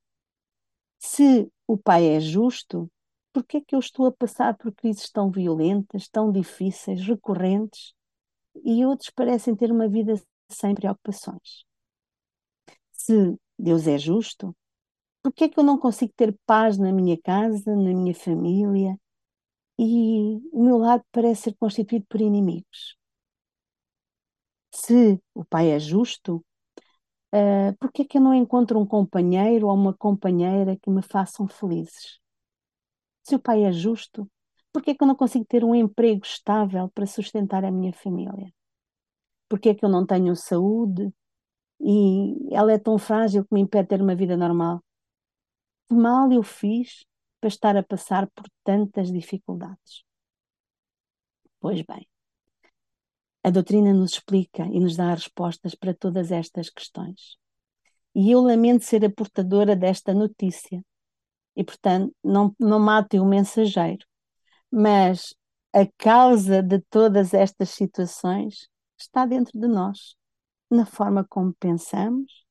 se 0.99 1.47
o 1.67 1.77
Pai 1.77 2.07
é 2.07 2.19
justo, 2.19 2.91
por 3.33 3.43
que 3.43 3.57
é 3.57 3.61
que 3.61 3.75
eu 3.75 3.79
estou 3.79 4.05
a 4.05 4.11
passar 4.11 4.55
por 4.55 4.71
crises 4.71 5.09
tão 5.09 5.31
violentas, 5.31 6.07
tão 6.07 6.31
difíceis, 6.31 7.05
recorrentes, 7.05 7.93
e 8.63 8.85
outros 8.85 9.09
parecem 9.09 9.55
ter 9.55 9.71
uma 9.71 9.89
vida 9.89 10.13
sem 10.47 10.75
preocupações? 10.75 11.65
Se 12.91 13.35
Deus 13.57 13.87
é 13.87 13.97
justo, 13.97 14.55
por 15.23 15.33
que 15.33 15.45
é 15.45 15.49
que 15.49 15.59
eu 15.59 15.63
não 15.63 15.77
consigo 15.77 16.13
ter 16.15 16.37
paz 16.45 16.77
na 16.77 16.91
minha 16.91 17.19
casa, 17.19 17.75
na 17.75 17.93
minha 17.93 18.13
família, 18.13 18.97
e 19.77 20.39
o 20.51 20.63
meu 20.63 20.77
lado 20.77 21.03
parece 21.11 21.43
ser 21.43 21.55
constituído 21.55 22.05
por 22.07 22.21
inimigos. 22.21 22.97
Se 24.71 25.19
o 25.33 25.45
pai 25.45 25.71
é 25.71 25.79
justo, 25.79 26.43
uh, 27.33 27.75
por 27.79 27.91
que 27.91 28.03
é 28.03 28.05
que 28.05 28.17
eu 28.17 28.21
não 28.21 28.33
encontro 28.33 28.79
um 28.79 28.85
companheiro 28.85 29.67
ou 29.67 29.73
uma 29.73 29.93
companheira 29.93 30.77
que 30.77 30.89
me 30.89 31.01
façam 31.01 31.47
felizes? 31.47 32.22
Se 33.23 33.35
o 33.35 33.39
pai 33.39 33.63
é 33.63 33.71
justo, 33.71 34.29
por 34.71 34.81
que 34.81 34.91
é 34.91 34.95
que 34.95 35.03
eu 35.03 35.07
não 35.07 35.15
consigo 35.15 35.45
ter 35.45 35.63
um 35.63 35.73
emprego 35.73 36.25
estável 36.25 36.89
para 36.89 37.05
sustentar 37.05 37.63
a 37.63 37.71
minha 37.71 37.93
família? 37.93 38.53
Por 39.47 39.59
que 39.59 39.69
é 39.69 39.75
que 39.75 39.85
eu 39.85 39.89
não 39.89 40.05
tenho 40.05 40.35
saúde 40.35 41.13
e 41.79 42.49
ela 42.51 42.71
é 42.73 42.77
tão 42.77 42.97
frágil 42.97 43.45
que 43.45 43.53
me 43.53 43.61
impede 43.61 43.83
de 43.83 43.89
ter 43.89 44.01
uma 44.01 44.15
vida 44.15 44.35
normal? 44.35 44.83
Que 45.87 45.95
mal 45.95 46.31
eu 46.31 46.43
fiz 46.43 47.05
para 47.39 47.47
estar 47.47 47.77
a 47.77 47.83
passar 47.83 48.27
por 48.31 48.45
tantas 48.63 49.11
dificuldades? 49.11 50.03
Pois 51.59 51.81
bem, 51.81 52.07
a 53.43 53.49
doutrina 53.49 53.93
nos 53.93 54.13
explica 54.13 54.63
e 54.65 54.79
nos 54.79 54.95
dá 54.95 55.13
respostas 55.13 55.75
para 55.75 55.93
todas 55.93 56.31
estas 56.31 56.69
questões. 56.69 57.37
E 58.15 58.31
eu 58.31 58.41
lamento 58.41 58.85
ser 58.85 59.03
a 59.05 59.09
portadora 59.09 59.75
desta 59.75 60.13
notícia. 60.13 60.83
E, 61.55 61.63
portanto, 61.63 62.15
não, 62.23 62.55
não 62.59 62.79
matem 62.79 63.19
o 63.19 63.25
mensageiro. 63.25 64.05
Mas 64.71 65.35
a 65.73 65.85
causa 65.97 66.61
de 66.63 66.79
todas 66.89 67.33
estas 67.33 67.69
situações 67.71 68.67
está 68.97 69.25
dentro 69.25 69.59
de 69.59 69.67
nós, 69.67 70.15
na 70.69 70.85
forma 70.85 71.25
como 71.25 71.53
pensamos, 71.55 72.45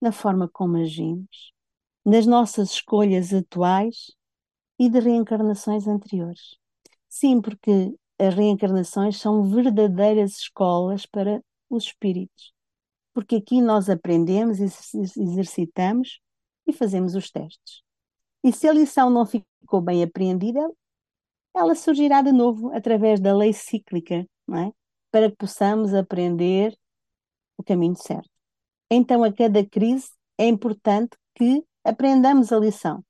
na 0.00 0.12
forma 0.12 0.48
como 0.48 0.76
agimos, 0.78 1.52
nas 2.04 2.26
nossas 2.26 2.70
escolhas 2.72 3.32
atuais 3.34 4.12
e 4.78 4.88
de 4.90 5.00
reencarnações 5.00 5.86
anteriores. 5.88 6.56
Sim, 7.08 7.40
porque 7.40 7.94
as 8.18 8.34
reencarnações 8.34 9.18
são 9.20 9.44
verdadeiras 9.50 10.38
escolas 10.38 11.06
para 11.06 11.42
os 11.70 11.84
espíritos. 11.84 12.52
porque 13.14 13.36
aqui 13.36 13.60
nós 13.62 13.90
aprendemos, 13.90 14.60
exercitamos 15.16 16.20
e 16.66 16.72
fazemos 16.72 17.14
os 17.14 17.30
testes. 17.30 17.83
E 18.44 18.52
se 18.52 18.68
a 18.68 18.72
lição 18.74 19.08
não 19.08 19.24
ficou 19.24 19.80
bem 19.80 20.02
apreendida, 20.02 20.60
ela 21.54 21.74
surgirá 21.74 22.20
de 22.20 22.30
novo 22.30 22.70
através 22.74 23.18
da 23.18 23.34
lei 23.34 23.54
cíclica, 23.54 24.28
não 24.46 24.58
é? 24.58 24.72
Para 25.10 25.30
que 25.30 25.36
possamos 25.36 25.94
aprender 25.94 26.76
o 27.56 27.64
caminho 27.64 27.96
certo. 27.96 28.28
Então, 28.90 29.24
a 29.24 29.32
cada 29.32 29.64
crise 29.64 30.10
é 30.36 30.46
importante 30.46 31.16
que 31.34 31.64
aprendamos 31.82 32.52
a 32.52 32.58
lição. 32.58 33.02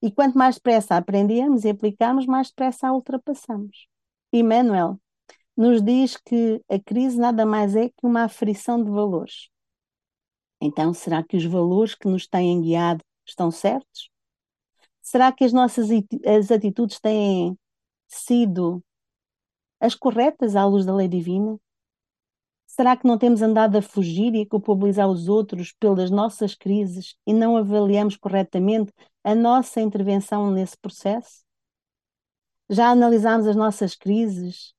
E 0.00 0.10
quanto 0.10 0.38
mais 0.38 0.54
depressa 0.54 0.96
aprendemos 0.96 1.64
e 1.64 1.70
aplicamos, 1.70 2.24
mais 2.26 2.48
depressa 2.48 2.88
a 2.88 2.92
ultrapassamos. 2.92 3.88
Emmanuel 4.32 5.00
nos 5.56 5.82
diz 5.82 6.16
que 6.16 6.62
a 6.70 6.78
crise 6.78 7.18
nada 7.18 7.44
mais 7.44 7.74
é 7.74 7.88
que 7.88 8.06
uma 8.06 8.22
aferição 8.22 8.82
de 8.82 8.90
valores. 8.90 9.48
Então, 10.60 10.94
será 10.94 11.22
que 11.22 11.36
os 11.36 11.44
valores 11.44 11.94
que 11.94 12.06
nos 12.06 12.26
têm 12.26 12.60
guiado 12.60 13.02
estão 13.26 13.50
certos? 13.50 14.09
Será 15.02 15.32
que 15.32 15.44
as 15.44 15.52
nossas 15.52 15.88
as 16.26 16.50
atitudes 16.50 17.00
têm 17.00 17.58
sido 18.08 18.82
as 19.80 19.94
corretas 19.94 20.56
à 20.56 20.64
luz 20.66 20.84
da 20.86 20.94
lei 20.94 21.08
divina? 21.08 21.58
Será 22.66 22.96
que 22.96 23.06
não 23.06 23.18
temos 23.18 23.42
andado 23.42 23.76
a 23.76 23.82
fugir 23.82 24.34
e 24.34 24.42
a 24.42 24.46
culpabilizar 24.48 25.08
os 25.08 25.28
outros 25.28 25.72
pelas 25.72 26.10
nossas 26.10 26.54
crises 26.54 27.16
e 27.26 27.34
não 27.34 27.56
avaliamos 27.56 28.16
corretamente 28.16 28.92
a 29.24 29.34
nossa 29.34 29.80
intervenção 29.80 30.50
nesse 30.50 30.76
processo? 30.78 31.44
Já 32.70 32.90
analisámos 32.90 33.46
as 33.46 33.56
nossas 33.56 33.94
crises 33.94 34.72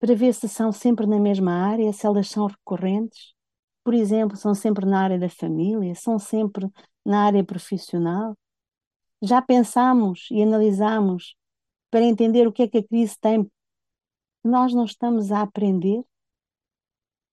para 0.00 0.14
ver 0.14 0.34
se 0.34 0.48
são 0.48 0.72
sempre 0.72 1.06
na 1.06 1.18
mesma 1.18 1.52
área, 1.52 1.92
se 1.92 2.06
elas 2.06 2.28
são 2.28 2.46
recorrentes? 2.46 3.34
Por 3.84 3.94
exemplo, 3.94 4.36
são 4.36 4.54
sempre 4.54 4.86
na 4.86 5.02
área 5.02 5.18
da 5.18 5.28
família, 5.28 5.94
são 5.94 6.18
sempre 6.18 6.68
na 7.04 7.26
área 7.26 7.44
profissional? 7.44 8.36
Já 9.22 9.40
pensamos 9.40 10.28
e 10.30 10.42
analisamos 10.42 11.36
para 11.90 12.04
entender 12.04 12.46
o 12.46 12.52
que 12.52 12.62
é 12.62 12.68
que 12.68 12.78
a 12.78 12.86
crise 12.86 13.18
tem? 13.18 13.50
Nós 14.44 14.74
não 14.74 14.84
estamos 14.84 15.32
a 15.32 15.40
aprender? 15.40 16.04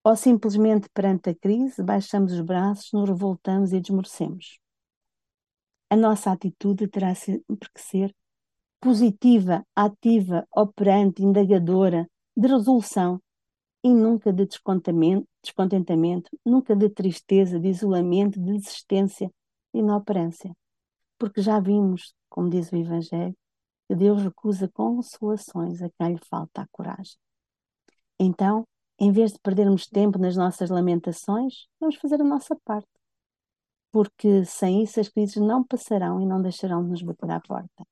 Ou 0.02 0.16
simplesmente 0.16 0.88
perante 0.90 1.30
a 1.30 1.34
crise 1.34 1.82
baixamos 1.82 2.32
os 2.32 2.40
braços, 2.40 2.90
nos 2.92 3.08
revoltamos 3.08 3.72
e 3.72 3.80
desmorecemos? 3.80 4.58
A 5.90 5.96
nossa 5.96 6.32
atitude 6.32 6.88
terá 6.88 7.14
sempre 7.14 7.70
que 7.72 7.80
ser 7.80 8.14
positiva, 8.80 9.64
ativa, 9.74 10.46
operante, 10.54 11.22
indagadora, 11.22 12.08
de 12.36 12.48
resolução 12.48 13.20
e 13.82 13.92
nunca 13.92 14.32
de 14.32 14.46
descontentamento, 14.46 16.30
nunca 16.44 16.74
de 16.74 16.88
tristeza, 16.88 17.60
de 17.60 17.68
isolamento, 17.68 18.40
de 18.40 18.52
desistência 18.52 19.30
e 19.72 19.78
inoperância. 19.78 20.54
Porque 21.18 21.40
já 21.40 21.60
vimos, 21.60 22.14
como 22.28 22.50
diz 22.50 22.70
o 22.70 22.76
Evangelho, 22.76 23.36
que 23.88 23.94
Deus 23.94 24.22
recusa 24.22 24.68
consolações 24.68 25.82
a 25.82 25.90
quem 25.90 26.14
lhe 26.14 26.20
falta 26.28 26.62
a 26.62 26.68
coragem. 26.72 27.16
Então, 28.18 28.66
em 28.98 29.12
vez 29.12 29.32
de 29.32 29.38
perdermos 29.40 29.86
tempo 29.86 30.18
nas 30.18 30.36
nossas 30.36 30.70
lamentações, 30.70 31.66
vamos 31.80 31.96
fazer 31.96 32.20
a 32.20 32.24
nossa 32.24 32.56
parte. 32.64 32.88
Porque 33.92 34.44
sem 34.44 34.82
isso 34.82 35.00
as 35.00 35.08
crises 35.08 35.36
não 35.36 35.64
passarão 35.64 36.20
e 36.20 36.26
não 36.26 36.40
deixarão 36.42 36.82
de 36.82 36.90
nos 36.90 37.02
bater 37.02 37.30
à 37.30 37.40
porta. 37.40 37.86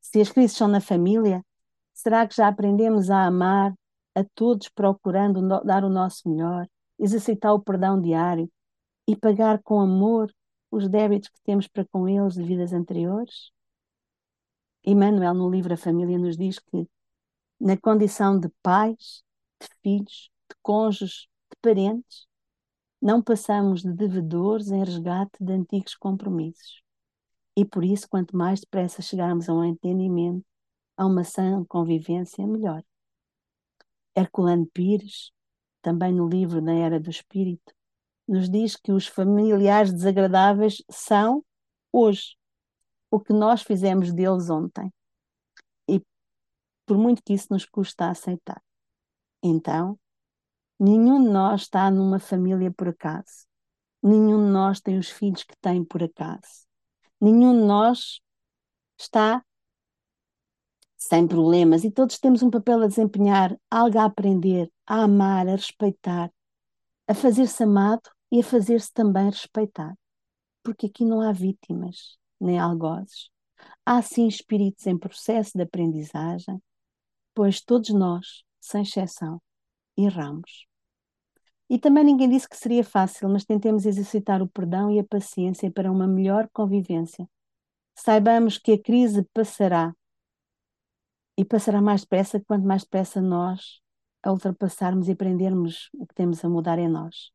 Se 0.00 0.20
as 0.20 0.30
crises 0.30 0.56
são 0.56 0.68
na 0.68 0.80
família, 0.80 1.44
será 1.92 2.26
que 2.26 2.36
já 2.36 2.48
aprendemos 2.48 3.10
a 3.10 3.26
amar 3.26 3.74
a 4.14 4.24
todos 4.34 4.68
procurando 4.68 5.46
dar 5.64 5.84
o 5.84 5.90
nosso 5.90 6.28
melhor, 6.28 6.66
exercitar 6.98 7.54
o 7.54 7.60
perdão 7.60 8.00
diário 8.00 8.50
e 9.06 9.16
pagar 9.16 9.62
com 9.62 9.80
amor 9.80 10.32
os 10.70 10.88
débitos 10.88 11.28
que 11.28 11.40
temos 11.42 11.66
para 11.66 11.84
com 11.84 12.08
eles 12.08 12.34
de 12.34 12.42
vidas 12.42 12.72
anteriores? 12.72 13.50
Emmanuel, 14.84 15.34
no 15.34 15.50
livro 15.50 15.74
A 15.74 15.76
Família, 15.76 16.18
nos 16.18 16.36
diz 16.36 16.58
que, 16.58 16.88
na 17.60 17.76
condição 17.76 18.38
de 18.38 18.48
pais, 18.62 19.22
de 19.60 19.68
filhos, 19.82 20.30
de 20.48 20.56
cônjuges, 20.62 21.28
de 21.50 21.56
parentes, 21.60 22.26
não 23.00 23.22
passamos 23.22 23.82
de 23.82 23.92
devedores 23.92 24.70
em 24.70 24.82
resgate 24.82 25.32
de 25.40 25.52
antigos 25.52 25.94
compromissos. 25.94 26.82
E 27.56 27.64
por 27.64 27.84
isso, 27.84 28.08
quanto 28.08 28.36
mais 28.36 28.60
depressa 28.60 29.02
chegarmos 29.02 29.48
a 29.48 29.54
um 29.54 29.64
entendimento, 29.64 30.44
a 30.96 31.06
uma 31.06 31.24
sã 31.24 31.64
convivência, 31.64 32.46
melhor. 32.46 32.82
Herculano 34.14 34.66
Pires, 34.66 35.32
também 35.82 36.12
no 36.12 36.28
livro 36.28 36.60
Na 36.60 36.72
Era 36.72 37.00
do 37.00 37.10
Espírito, 37.10 37.74
nos 38.30 38.48
diz 38.48 38.76
que 38.76 38.92
os 38.92 39.08
familiares 39.08 39.92
desagradáveis 39.92 40.80
são, 40.88 41.44
hoje, 41.92 42.36
o 43.10 43.18
que 43.18 43.32
nós 43.32 43.62
fizemos 43.62 44.12
deles 44.12 44.48
ontem. 44.48 44.92
E 45.88 46.00
por 46.86 46.96
muito 46.96 47.22
que 47.24 47.32
isso 47.32 47.48
nos 47.50 47.64
custa 47.64 48.08
aceitar. 48.08 48.62
Então, 49.42 49.98
nenhum 50.78 51.24
de 51.24 51.28
nós 51.28 51.62
está 51.62 51.90
numa 51.90 52.20
família 52.20 52.70
por 52.70 52.88
acaso. 52.88 53.48
Nenhum 54.00 54.46
de 54.46 54.52
nós 54.52 54.80
tem 54.80 54.96
os 54.96 55.10
filhos 55.10 55.42
que 55.42 55.56
tem 55.60 55.84
por 55.84 56.00
acaso. 56.00 56.68
Nenhum 57.20 57.52
de 57.60 57.66
nós 57.66 58.20
está 58.96 59.44
sem 60.96 61.26
problemas 61.26 61.82
e 61.82 61.90
todos 61.90 62.16
temos 62.16 62.44
um 62.44 62.50
papel 62.50 62.80
a 62.82 62.86
desempenhar, 62.86 63.58
algo 63.68 63.98
a 63.98 64.04
aprender, 64.04 64.70
a 64.86 65.02
amar, 65.02 65.48
a 65.48 65.56
respeitar, 65.56 66.30
a 67.08 67.14
fazer-se 67.14 67.64
amado 67.64 68.08
e 68.30 68.40
a 68.40 68.44
fazer-se 68.44 68.92
também 68.92 69.26
respeitar. 69.26 69.94
Porque 70.62 70.86
aqui 70.86 71.04
não 71.04 71.20
há 71.20 71.32
vítimas, 71.32 72.18
nem 72.40 72.58
algozes. 72.58 73.30
Há 73.84 74.00
sim 74.02 74.26
espíritos 74.26 74.86
em 74.86 74.96
processo 74.96 75.52
de 75.54 75.62
aprendizagem, 75.62 76.62
pois 77.34 77.60
todos 77.60 77.90
nós, 77.90 78.44
sem 78.60 78.82
exceção, 78.82 79.40
erramos. 79.96 80.66
E 81.68 81.78
também 81.78 82.04
ninguém 82.04 82.28
disse 82.28 82.48
que 82.48 82.56
seria 82.56 82.82
fácil, 82.82 83.28
mas 83.28 83.44
tentemos 83.44 83.86
exercitar 83.86 84.42
o 84.42 84.48
perdão 84.48 84.90
e 84.90 84.98
a 84.98 85.04
paciência 85.04 85.70
para 85.70 85.90
uma 85.90 86.06
melhor 86.06 86.48
convivência. 86.52 87.28
Saibamos 87.94 88.58
que 88.58 88.72
a 88.72 88.82
crise 88.82 89.24
passará 89.32 89.94
e 91.36 91.44
passará 91.44 91.80
mais 91.80 92.02
depressa 92.02 92.40
quanto 92.40 92.66
mais 92.66 92.82
depressa 92.82 93.20
nós 93.20 93.80
a 94.22 94.32
ultrapassarmos 94.32 95.08
e 95.08 95.12
aprendermos 95.12 95.88
o 95.94 96.06
que 96.06 96.14
temos 96.14 96.44
a 96.44 96.48
mudar 96.48 96.78
em 96.78 96.88
nós. 96.88 97.32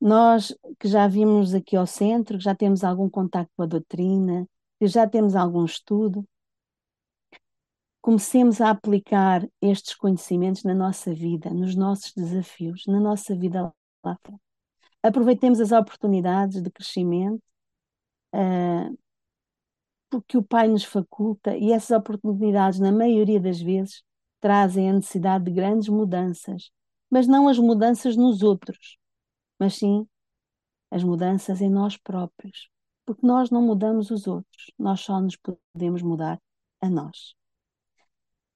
Nós 0.00 0.54
que 0.78 0.88
já 0.88 1.08
vimos 1.08 1.54
aqui 1.54 1.76
ao 1.76 1.86
centro, 1.86 2.38
que 2.38 2.44
já 2.44 2.54
temos 2.54 2.84
algum 2.84 3.08
contato 3.08 3.50
com 3.56 3.62
a 3.62 3.66
doutrina, 3.66 4.46
que 4.78 4.86
já 4.86 5.08
temos 5.08 5.34
algum 5.34 5.64
estudo, 5.64 6.26
comecemos 8.00 8.60
a 8.60 8.70
aplicar 8.70 9.46
estes 9.60 9.94
conhecimentos 9.94 10.62
na 10.62 10.74
nossa 10.74 11.12
vida, 11.12 11.50
nos 11.50 11.74
nossos 11.74 12.12
desafios, 12.14 12.84
na 12.86 13.00
nossa 13.00 13.34
vida 13.34 13.62
lá 14.04 14.16
fora. 14.24 14.40
Aproveitemos 15.02 15.60
as 15.60 15.72
oportunidades 15.72 16.62
de 16.62 16.70
crescimento 16.70 17.42
uh, 18.34 18.96
porque 20.08 20.38
o 20.38 20.42
Pai 20.42 20.68
nos 20.68 20.84
faculta 20.84 21.56
e 21.56 21.72
essas 21.72 21.96
oportunidades, 21.96 22.78
na 22.78 22.92
maioria 22.92 23.40
das 23.40 23.60
vezes, 23.60 24.02
trazem 24.40 24.90
a 24.90 24.92
necessidade 24.92 25.44
de 25.44 25.50
grandes 25.50 25.88
mudanças, 25.88 26.70
mas 27.10 27.26
não 27.26 27.48
as 27.48 27.58
mudanças 27.58 28.16
nos 28.16 28.42
outros, 28.42 28.98
mas 29.58 29.74
sim 29.76 30.06
as 30.90 31.02
mudanças 31.02 31.60
em 31.60 31.70
nós 31.70 31.96
próprios, 31.96 32.70
porque 33.04 33.26
nós 33.26 33.50
não 33.50 33.62
mudamos 33.62 34.10
os 34.10 34.26
outros, 34.26 34.70
nós 34.78 35.00
só 35.00 35.20
nos 35.20 35.36
podemos 35.36 36.02
mudar 36.02 36.40
a 36.80 36.88
nós. 36.88 37.34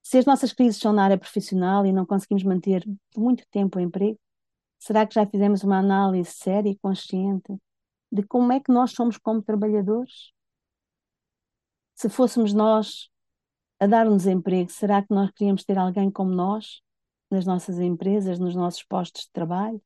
Se 0.01 0.17
as 0.17 0.25
nossas 0.25 0.51
crises 0.51 0.79
são 0.79 0.91
na 0.91 1.03
área 1.03 1.17
profissional 1.17 1.85
e 1.85 1.93
não 1.93 2.05
conseguimos 2.05 2.43
manter 2.43 2.83
por 3.13 3.21
muito 3.21 3.45
tempo 3.49 3.77
o 3.77 3.81
emprego, 3.81 4.19
será 4.79 5.05
que 5.05 5.15
já 5.15 5.25
fizemos 5.25 5.63
uma 5.63 5.77
análise 5.77 6.31
séria 6.31 6.69
e 6.69 6.77
consciente 6.77 7.55
de 8.11 8.23
como 8.23 8.51
é 8.51 8.59
que 8.59 8.71
nós 8.71 8.91
somos 8.91 9.17
como 9.17 9.41
trabalhadores? 9.41 10.33
Se 11.95 12.09
fôssemos 12.09 12.51
nós 12.51 13.09
a 13.79 13.87
dar-nos 13.87 14.25
emprego, 14.25 14.69
será 14.71 15.01
que 15.01 15.13
nós 15.13 15.31
queríamos 15.31 15.63
ter 15.63 15.77
alguém 15.77 16.11
como 16.11 16.31
nós 16.31 16.81
nas 17.29 17.45
nossas 17.45 17.79
empresas, 17.79 18.39
nos 18.39 18.55
nossos 18.55 18.83
postos 18.83 19.23
de 19.23 19.31
trabalho? 19.31 19.81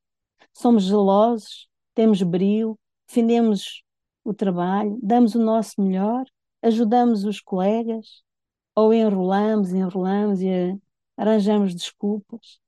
Somos 0.52 0.84
gelosos, 0.84 1.68
temos 1.94 2.22
brio, 2.22 2.78
defendemos 3.06 3.82
o 4.24 4.34
trabalho, 4.34 4.98
damos 5.02 5.34
o 5.34 5.42
nosso 5.42 5.80
melhor, 5.80 6.24
ajudamos 6.62 7.24
os 7.24 7.40
colegas, 7.40 8.22
ou 8.74 8.92
enrolamos, 8.92 9.72
enrolamos 9.72 10.40
e 10.42 10.48
arranjamos 11.16 11.74
desculpas. 11.74 12.60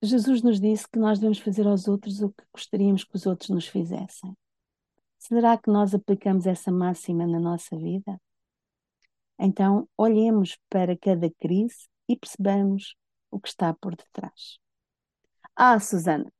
Jesus 0.00 0.42
nos 0.42 0.60
disse 0.60 0.88
que 0.88 0.98
nós 0.98 1.18
devemos 1.18 1.38
fazer 1.40 1.66
aos 1.66 1.88
outros 1.88 2.20
o 2.20 2.30
que 2.30 2.44
gostaríamos 2.52 3.02
que 3.02 3.16
os 3.16 3.26
outros 3.26 3.50
nos 3.50 3.66
fizessem. 3.66 4.36
Será 5.18 5.58
que 5.58 5.70
nós 5.70 5.92
aplicamos 5.92 6.46
essa 6.46 6.70
máxima 6.70 7.26
na 7.26 7.40
nossa 7.40 7.76
vida? 7.76 8.20
Então, 9.36 9.88
olhemos 9.96 10.56
para 10.68 10.96
cada 10.96 11.28
crise 11.30 11.88
e 12.08 12.16
percebamos 12.16 12.94
o 13.30 13.40
que 13.40 13.48
está 13.48 13.72
por 13.74 13.94
detrás. 13.94 14.58
Ah, 15.56 15.78
Susana, 15.80 16.32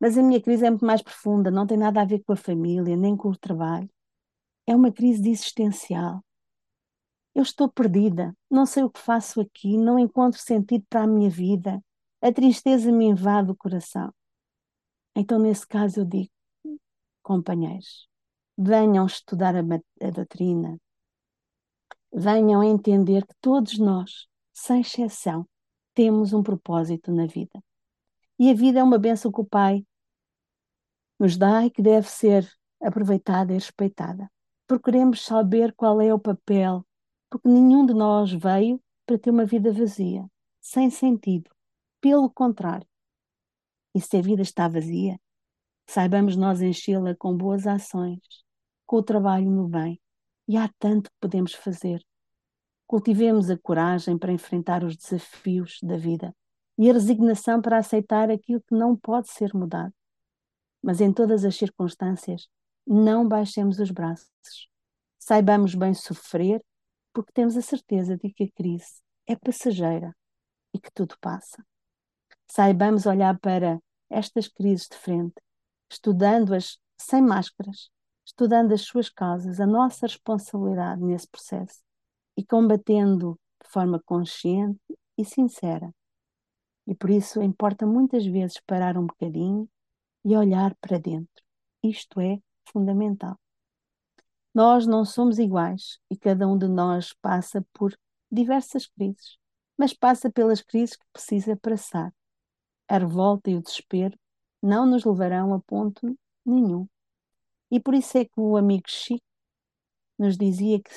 mas 0.00 0.18
a 0.18 0.22
minha 0.22 0.40
crise 0.40 0.66
é 0.66 0.70
muito 0.70 0.84
mais 0.84 1.02
profunda, 1.02 1.50
não 1.50 1.66
tem 1.66 1.78
nada 1.78 2.02
a 2.02 2.04
ver 2.04 2.22
com 2.24 2.32
a 2.32 2.36
família, 2.36 2.96
nem 2.96 3.16
com 3.16 3.28
o 3.30 3.36
trabalho. 3.36 3.88
É 4.66 4.74
uma 4.74 4.92
crise 4.92 5.28
existencial. 5.28 6.24
Eu 7.34 7.42
estou 7.42 7.68
perdida, 7.68 8.36
não 8.50 8.64
sei 8.64 8.84
o 8.84 8.90
que 8.90 9.00
faço 9.00 9.40
aqui, 9.40 9.76
não 9.76 9.98
encontro 9.98 10.40
sentido 10.40 10.84
para 10.88 11.02
a 11.02 11.06
minha 11.06 11.28
vida, 11.28 11.82
a 12.20 12.32
tristeza 12.32 12.92
me 12.92 13.06
invade 13.06 13.50
o 13.50 13.56
coração. 13.56 14.12
Então, 15.16 15.38
nesse 15.38 15.66
caso, 15.66 16.00
eu 16.00 16.04
digo, 16.04 16.30
companheiros, 17.22 18.08
venham 18.56 19.06
estudar 19.06 19.56
a, 19.56 19.60
a 19.60 20.10
doutrina, 20.10 20.78
venham 22.12 22.62
entender 22.62 23.26
que 23.26 23.34
todos 23.40 23.78
nós, 23.78 24.26
sem 24.52 24.80
exceção, 24.80 25.46
temos 25.94 26.32
um 26.32 26.42
propósito 26.42 27.12
na 27.12 27.26
vida. 27.26 27.62
E 28.38 28.50
a 28.50 28.54
vida 28.54 28.80
é 28.80 28.82
uma 28.82 28.98
benção 28.98 29.30
que 29.30 29.40
o 29.40 29.44
Pai 29.44 29.86
nos 31.18 31.36
dá 31.36 31.64
e 31.64 31.70
que 31.70 31.80
deve 31.80 32.08
ser 32.08 32.50
aproveitada 32.82 33.52
e 33.52 33.54
respeitada. 33.54 34.30
Procuremos 34.66 35.24
saber 35.24 35.72
qual 35.74 36.00
é 36.00 36.12
o 36.12 36.18
papel, 36.18 36.84
porque 37.30 37.48
nenhum 37.48 37.86
de 37.86 37.94
nós 37.94 38.32
veio 38.32 38.80
para 39.06 39.18
ter 39.18 39.30
uma 39.30 39.44
vida 39.44 39.72
vazia, 39.72 40.26
sem 40.60 40.90
sentido. 40.90 41.50
Pelo 42.00 42.28
contrário. 42.30 42.86
E 43.94 44.00
se 44.00 44.16
a 44.16 44.22
vida 44.22 44.42
está 44.42 44.68
vazia, 44.68 45.18
saibamos 45.86 46.36
nós 46.36 46.60
enchê-la 46.60 47.14
com 47.14 47.36
boas 47.36 47.66
ações, 47.66 48.20
com 48.86 48.96
o 48.96 49.02
trabalho 49.02 49.50
no 49.50 49.68
bem. 49.68 50.00
E 50.48 50.56
há 50.56 50.68
tanto 50.78 51.10
que 51.10 51.16
podemos 51.20 51.54
fazer. 51.54 52.04
Cultivemos 52.86 53.50
a 53.50 53.58
coragem 53.58 54.18
para 54.18 54.32
enfrentar 54.32 54.84
os 54.84 54.96
desafios 54.96 55.78
da 55.82 55.96
vida 55.96 56.34
e 56.76 56.90
a 56.90 56.92
resignação 56.92 57.62
para 57.62 57.78
aceitar 57.78 58.30
aquilo 58.30 58.60
que 58.60 58.74
não 58.74 58.96
pode 58.96 59.30
ser 59.30 59.54
mudado. 59.54 59.92
Mas 60.82 61.00
em 61.00 61.12
todas 61.12 61.44
as 61.44 61.56
circunstâncias, 61.56 62.48
não 62.86 63.26
baixemos 63.26 63.78
os 63.78 63.90
braços. 63.90 64.68
Saibamos 65.18 65.74
bem 65.74 65.94
sofrer, 65.94 66.62
porque 67.12 67.32
temos 67.32 67.56
a 67.56 67.62
certeza 67.62 68.18
de 68.18 68.30
que 68.30 68.44
a 68.44 68.52
crise 68.52 69.00
é 69.26 69.34
passageira 69.34 70.14
e 70.74 70.78
que 70.78 70.90
tudo 70.92 71.16
passa. 71.20 71.64
Saibamos 72.46 73.06
olhar 73.06 73.38
para 73.38 73.80
estas 74.10 74.46
crises 74.46 74.86
de 74.88 74.96
frente, 74.96 75.34
estudando-as 75.90 76.78
sem 76.98 77.22
máscaras, 77.22 77.90
estudando 78.26 78.72
as 78.74 78.82
suas 78.82 79.08
causas, 79.08 79.60
a 79.60 79.66
nossa 79.66 80.06
responsabilidade 80.06 81.02
nesse 81.02 81.28
processo 81.28 81.82
e 82.36 82.44
combatendo 82.44 83.38
de 83.62 83.70
forma 83.70 84.00
consciente 84.04 84.80
e 85.16 85.24
sincera 85.24 85.92
e 86.86 86.94
por 86.94 87.10
isso 87.10 87.42
importa 87.42 87.86
muitas 87.86 88.26
vezes 88.26 88.60
parar 88.66 88.98
um 88.98 89.06
bocadinho 89.06 89.68
e 90.24 90.36
olhar 90.36 90.74
para 90.76 90.98
dentro. 90.98 91.42
Isto 91.82 92.20
é 92.20 92.38
fundamental. 92.70 93.38
Nós 94.54 94.86
não 94.86 95.04
somos 95.04 95.38
iguais 95.38 95.98
e 96.10 96.16
cada 96.16 96.46
um 96.46 96.56
de 96.56 96.68
nós 96.68 97.12
passa 97.14 97.64
por 97.72 97.96
diversas 98.30 98.86
crises, 98.86 99.38
mas 99.76 99.92
passa 99.92 100.30
pelas 100.30 100.62
crises 100.62 100.96
que 100.96 101.04
precisa 101.12 101.56
passar. 101.56 102.12
A 102.86 102.98
revolta 102.98 103.50
e 103.50 103.56
o 103.56 103.62
desespero 103.62 104.18
não 104.62 104.86
nos 104.86 105.04
levarão 105.04 105.54
a 105.54 105.60
ponto 105.60 106.16
nenhum. 106.44 106.86
E 107.70 107.80
por 107.80 107.94
isso 107.94 108.16
é 108.18 108.24
que 108.24 108.38
o 108.38 108.56
amigo 108.56 108.88
Chico 108.88 109.24
nos 110.18 110.36
dizia 110.36 110.80
que 110.80 110.94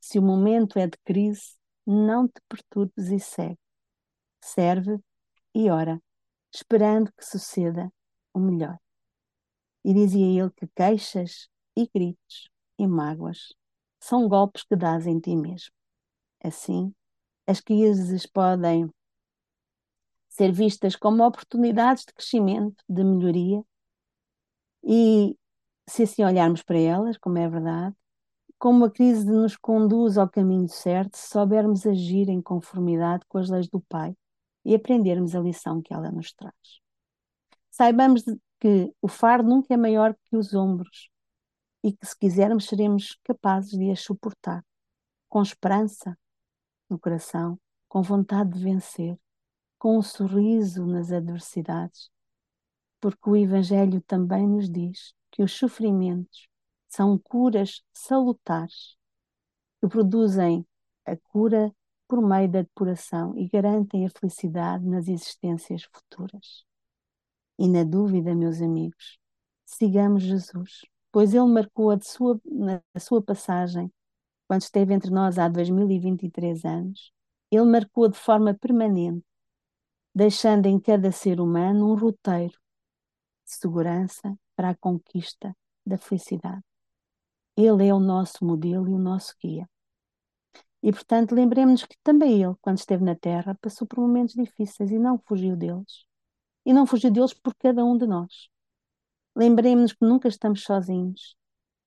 se, 0.00 0.18
o 0.18 0.22
momento 0.22 0.78
é 0.78 0.86
de 0.86 0.98
crise, 1.04 1.56
não 1.86 2.26
te 2.28 2.40
perturbes 2.48 3.08
e 3.08 3.18
segue. 3.18 3.58
Serve 4.42 4.98
e 5.54 5.70
ora, 5.70 6.00
esperando 6.52 7.12
que 7.12 7.24
suceda 7.24 7.92
o 8.32 8.38
melhor. 8.38 8.78
E 9.84 9.94
dizia 9.94 10.42
ele 10.42 10.50
que 10.50 10.66
queixas 10.68 11.48
e 11.76 11.88
gritos 11.92 12.48
e 12.78 12.86
mágoas 12.86 13.54
são 14.00 14.28
golpes 14.28 14.62
que 14.62 14.76
dás 14.76 15.06
em 15.06 15.18
ti 15.18 15.34
mesmo. 15.34 15.72
Assim, 16.42 16.94
as 17.46 17.60
crises 17.60 18.26
podem 18.26 18.88
ser 20.28 20.52
vistas 20.52 20.94
como 20.94 21.26
oportunidades 21.26 22.04
de 22.04 22.12
crescimento, 22.12 22.84
de 22.88 23.02
melhoria, 23.02 23.62
e 24.84 25.36
se 25.88 26.04
assim 26.04 26.22
olharmos 26.24 26.62
para 26.62 26.78
elas, 26.78 27.18
como 27.18 27.38
é 27.38 27.48
verdade, 27.48 27.96
como 28.58 28.84
a 28.84 28.90
crise 28.90 29.24
nos 29.24 29.56
conduz 29.56 30.18
ao 30.18 30.28
caminho 30.28 30.68
certo, 30.68 31.16
se 31.16 31.28
soubermos 31.28 31.86
agir 31.86 32.28
em 32.28 32.42
conformidade 32.42 33.24
com 33.28 33.38
as 33.38 33.48
leis 33.48 33.68
do 33.68 33.80
Pai 33.80 34.16
e 34.64 34.74
aprendermos 34.74 35.34
a 35.34 35.40
lição 35.40 35.80
que 35.80 35.94
ela 35.94 36.10
nos 36.10 36.32
traz. 36.32 36.80
Saibamos 37.70 38.24
que 38.58 38.92
o 39.00 39.06
fardo 39.06 39.48
nunca 39.48 39.72
é 39.72 39.76
maior 39.76 40.14
que 40.24 40.36
os 40.36 40.52
ombros 40.54 41.08
e 41.84 41.92
que, 41.92 42.04
se 42.04 42.18
quisermos, 42.18 42.66
seremos 42.66 43.16
capazes 43.22 43.70
de 43.78 43.90
as 43.90 44.00
suportar 44.00 44.64
com 45.28 45.40
esperança 45.40 46.18
no 46.90 46.98
coração, 46.98 47.58
com 47.88 48.02
vontade 48.02 48.50
de 48.50 48.64
vencer, 48.64 49.16
com 49.78 49.98
um 49.98 50.02
sorriso 50.02 50.84
nas 50.86 51.12
adversidades, 51.12 52.10
porque 53.00 53.30
o 53.30 53.36
Evangelho 53.36 54.00
também 54.00 54.46
nos 54.46 54.68
diz 54.68 55.14
que 55.30 55.42
os 55.42 55.52
sofrimentos 55.52 56.48
são 56.88 57.18
curas 57.18 57.82
salutares 57.92 58.96
que 59.80 59.88
produzem 59.88 60.66
a 61.04 61.16
cura 61.16 61.72
por 62.08 62.22
meio 62.22 62.50
da 62.50 62.62
depuração 62.62 63.36
e 63.36 63.46
garantem 63.48 64.06
a 64.06 64.10
felicidade 64.10 64.84
nas 64.86 65.08
existências 65.08 65.84
futuras. 65.84 66.64
E 67.58 67.68
na 67.68 67.84
dúvida, 67.84 68.34
meus 68.34 68.62
amigos, 68.62 69.18
sigamos 69.66 70.22
Jesus, 70.22 70.86
pois 71.12 71.34
ele 71.34 71.46
marcou 71.46 71.90
a 71.90 72.00
sua, 72.00 72.40
na 72.44 72.80
sua 72.98 73.22
passagem, 73.22 73.92
quando 74.46 74.62
esteve 74.62 74.94
entre 74.94 75.10
nós 75.10 75.38
há 75.38 75.48
2023 75.48 76.64
anos, 76.64 77.12
ele 77.50 77.64
marcou 77.64 78.08
de 78.08 78.18
forma 78.18 78.54
permanente, 78.54 79.24
deixando 80.14 80.66
em 80.66 80.80
cada 80.80 81.12
ser 81.12 81.40
humano 81.40 81.92
um 81.92 81.94
roteiro 81.94 82.58
de 83.44 83.52
segurança 83.52 84.34
para 84.56 84.70
a 84.70 84.76
conquista 84.76 85.54
da 85.84 85.98
felicidade. 85.98 86.67
Ele 87.60 87.88
é 87.88 87.92
o 87.92 87.98
nosso 87.98 88.44
modelo 88.44 88.88
e 88.88 88.94
o 88.94 88.98
nosso 89.00 89.34
guia. 89.42 89.68
E, 90.80 90.92
portanto, 90.92 91.34
lembremos-nos 91.34 91.84
que 91.84 91.96
também 92.04 92.40
ele, 92.40 92.54
quando 92.62 92.78
esteve 92.78 93.02
na 93.02 93.16
Terra, 93.16 93.58
passou 93.60 93.84
por 93.84 93.98
momentos 93.98 94.36
difíceis 94.36 94.92
e 94.92 94.98
não 94.98 95.18
fugiu 95.18 95.56
deles. 95.56 96.06
E 96.64 96.72
não 96.72 96.86
fugiu 96.86 97.10
deles 97.10 97.34
por 97.34 97.52
cada 97.56 97.84
um 97.84 97.98
de 97.98 98.06
nós. 98.06 98.48
Lembremos-nos 99.34 99.92
que 99.92 100.06
nunca 100.06 100.28
estamos 100.28 100.62
sozinhos. 100.62 101.36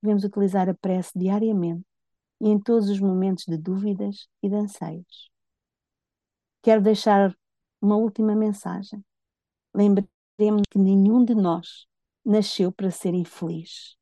Devemos 0.03 0.25
utilizar 0.25 0.67
a 0.67 0.73
prece 0.73 1.17
diariamente 1.17 1.85
e 2.41 2.49
em 2.49 2.59
todos 2.59 2.89
os 2.89 2.99
momentos 2.99 3.45
de 3.47 3.55
dúvidas 3.57 4.27
e 4.43 4.49
de 4.49 4.55
anseios. 4.55 5.31
Quero 6.61 6.81
deixar 6.81 7.33
uma 7.81 7.95
última 7.95 8.35
mensagem. 8.35 9.01
Lembremos 9.73 10.63
que 10.69 10.77
nenhum 10.77 11.23
de 11.23 11.33
nós 11.33 11.87
nasceu 12.25 12.73
para 12.73 12.91
ser 12.91 13.13
infeliz. 13.13 14.00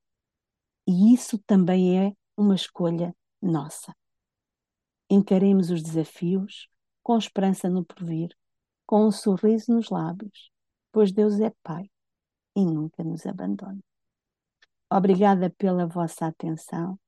E 0.90 1.14
isso 1.14 1.38
também 1.46 2.04
é 2.04 2.14
uma 2.36 2.56
escolha 2.56 3.16
nossa. 3.40 3.96
Encaremos 5.08 5.70
os 5.70 5.84
desafios 5.84 6.68
com 7.04 7.16
esperança 7.16 7.70
no 7.70 7.86
porvir, 7.86 8.36
com 8.88 9.06
um 9.06 9.12
sorriso 9.12 9.72
nos 9.72 9.92
lábios, 9.92 10.50
pois 10.92 11.12
Deus 11.12 11.40
é 11.40 11.54
Pai 11.62 11.92
e 12.56 12.66
nunca 12.66 13.04
nos 13.04 13.24
abandona. 13.28 13.78
Obrigada 14.92 15.52
pela 15.52 15.86
vossa 15.86 16.26
atenção 16.26 17.00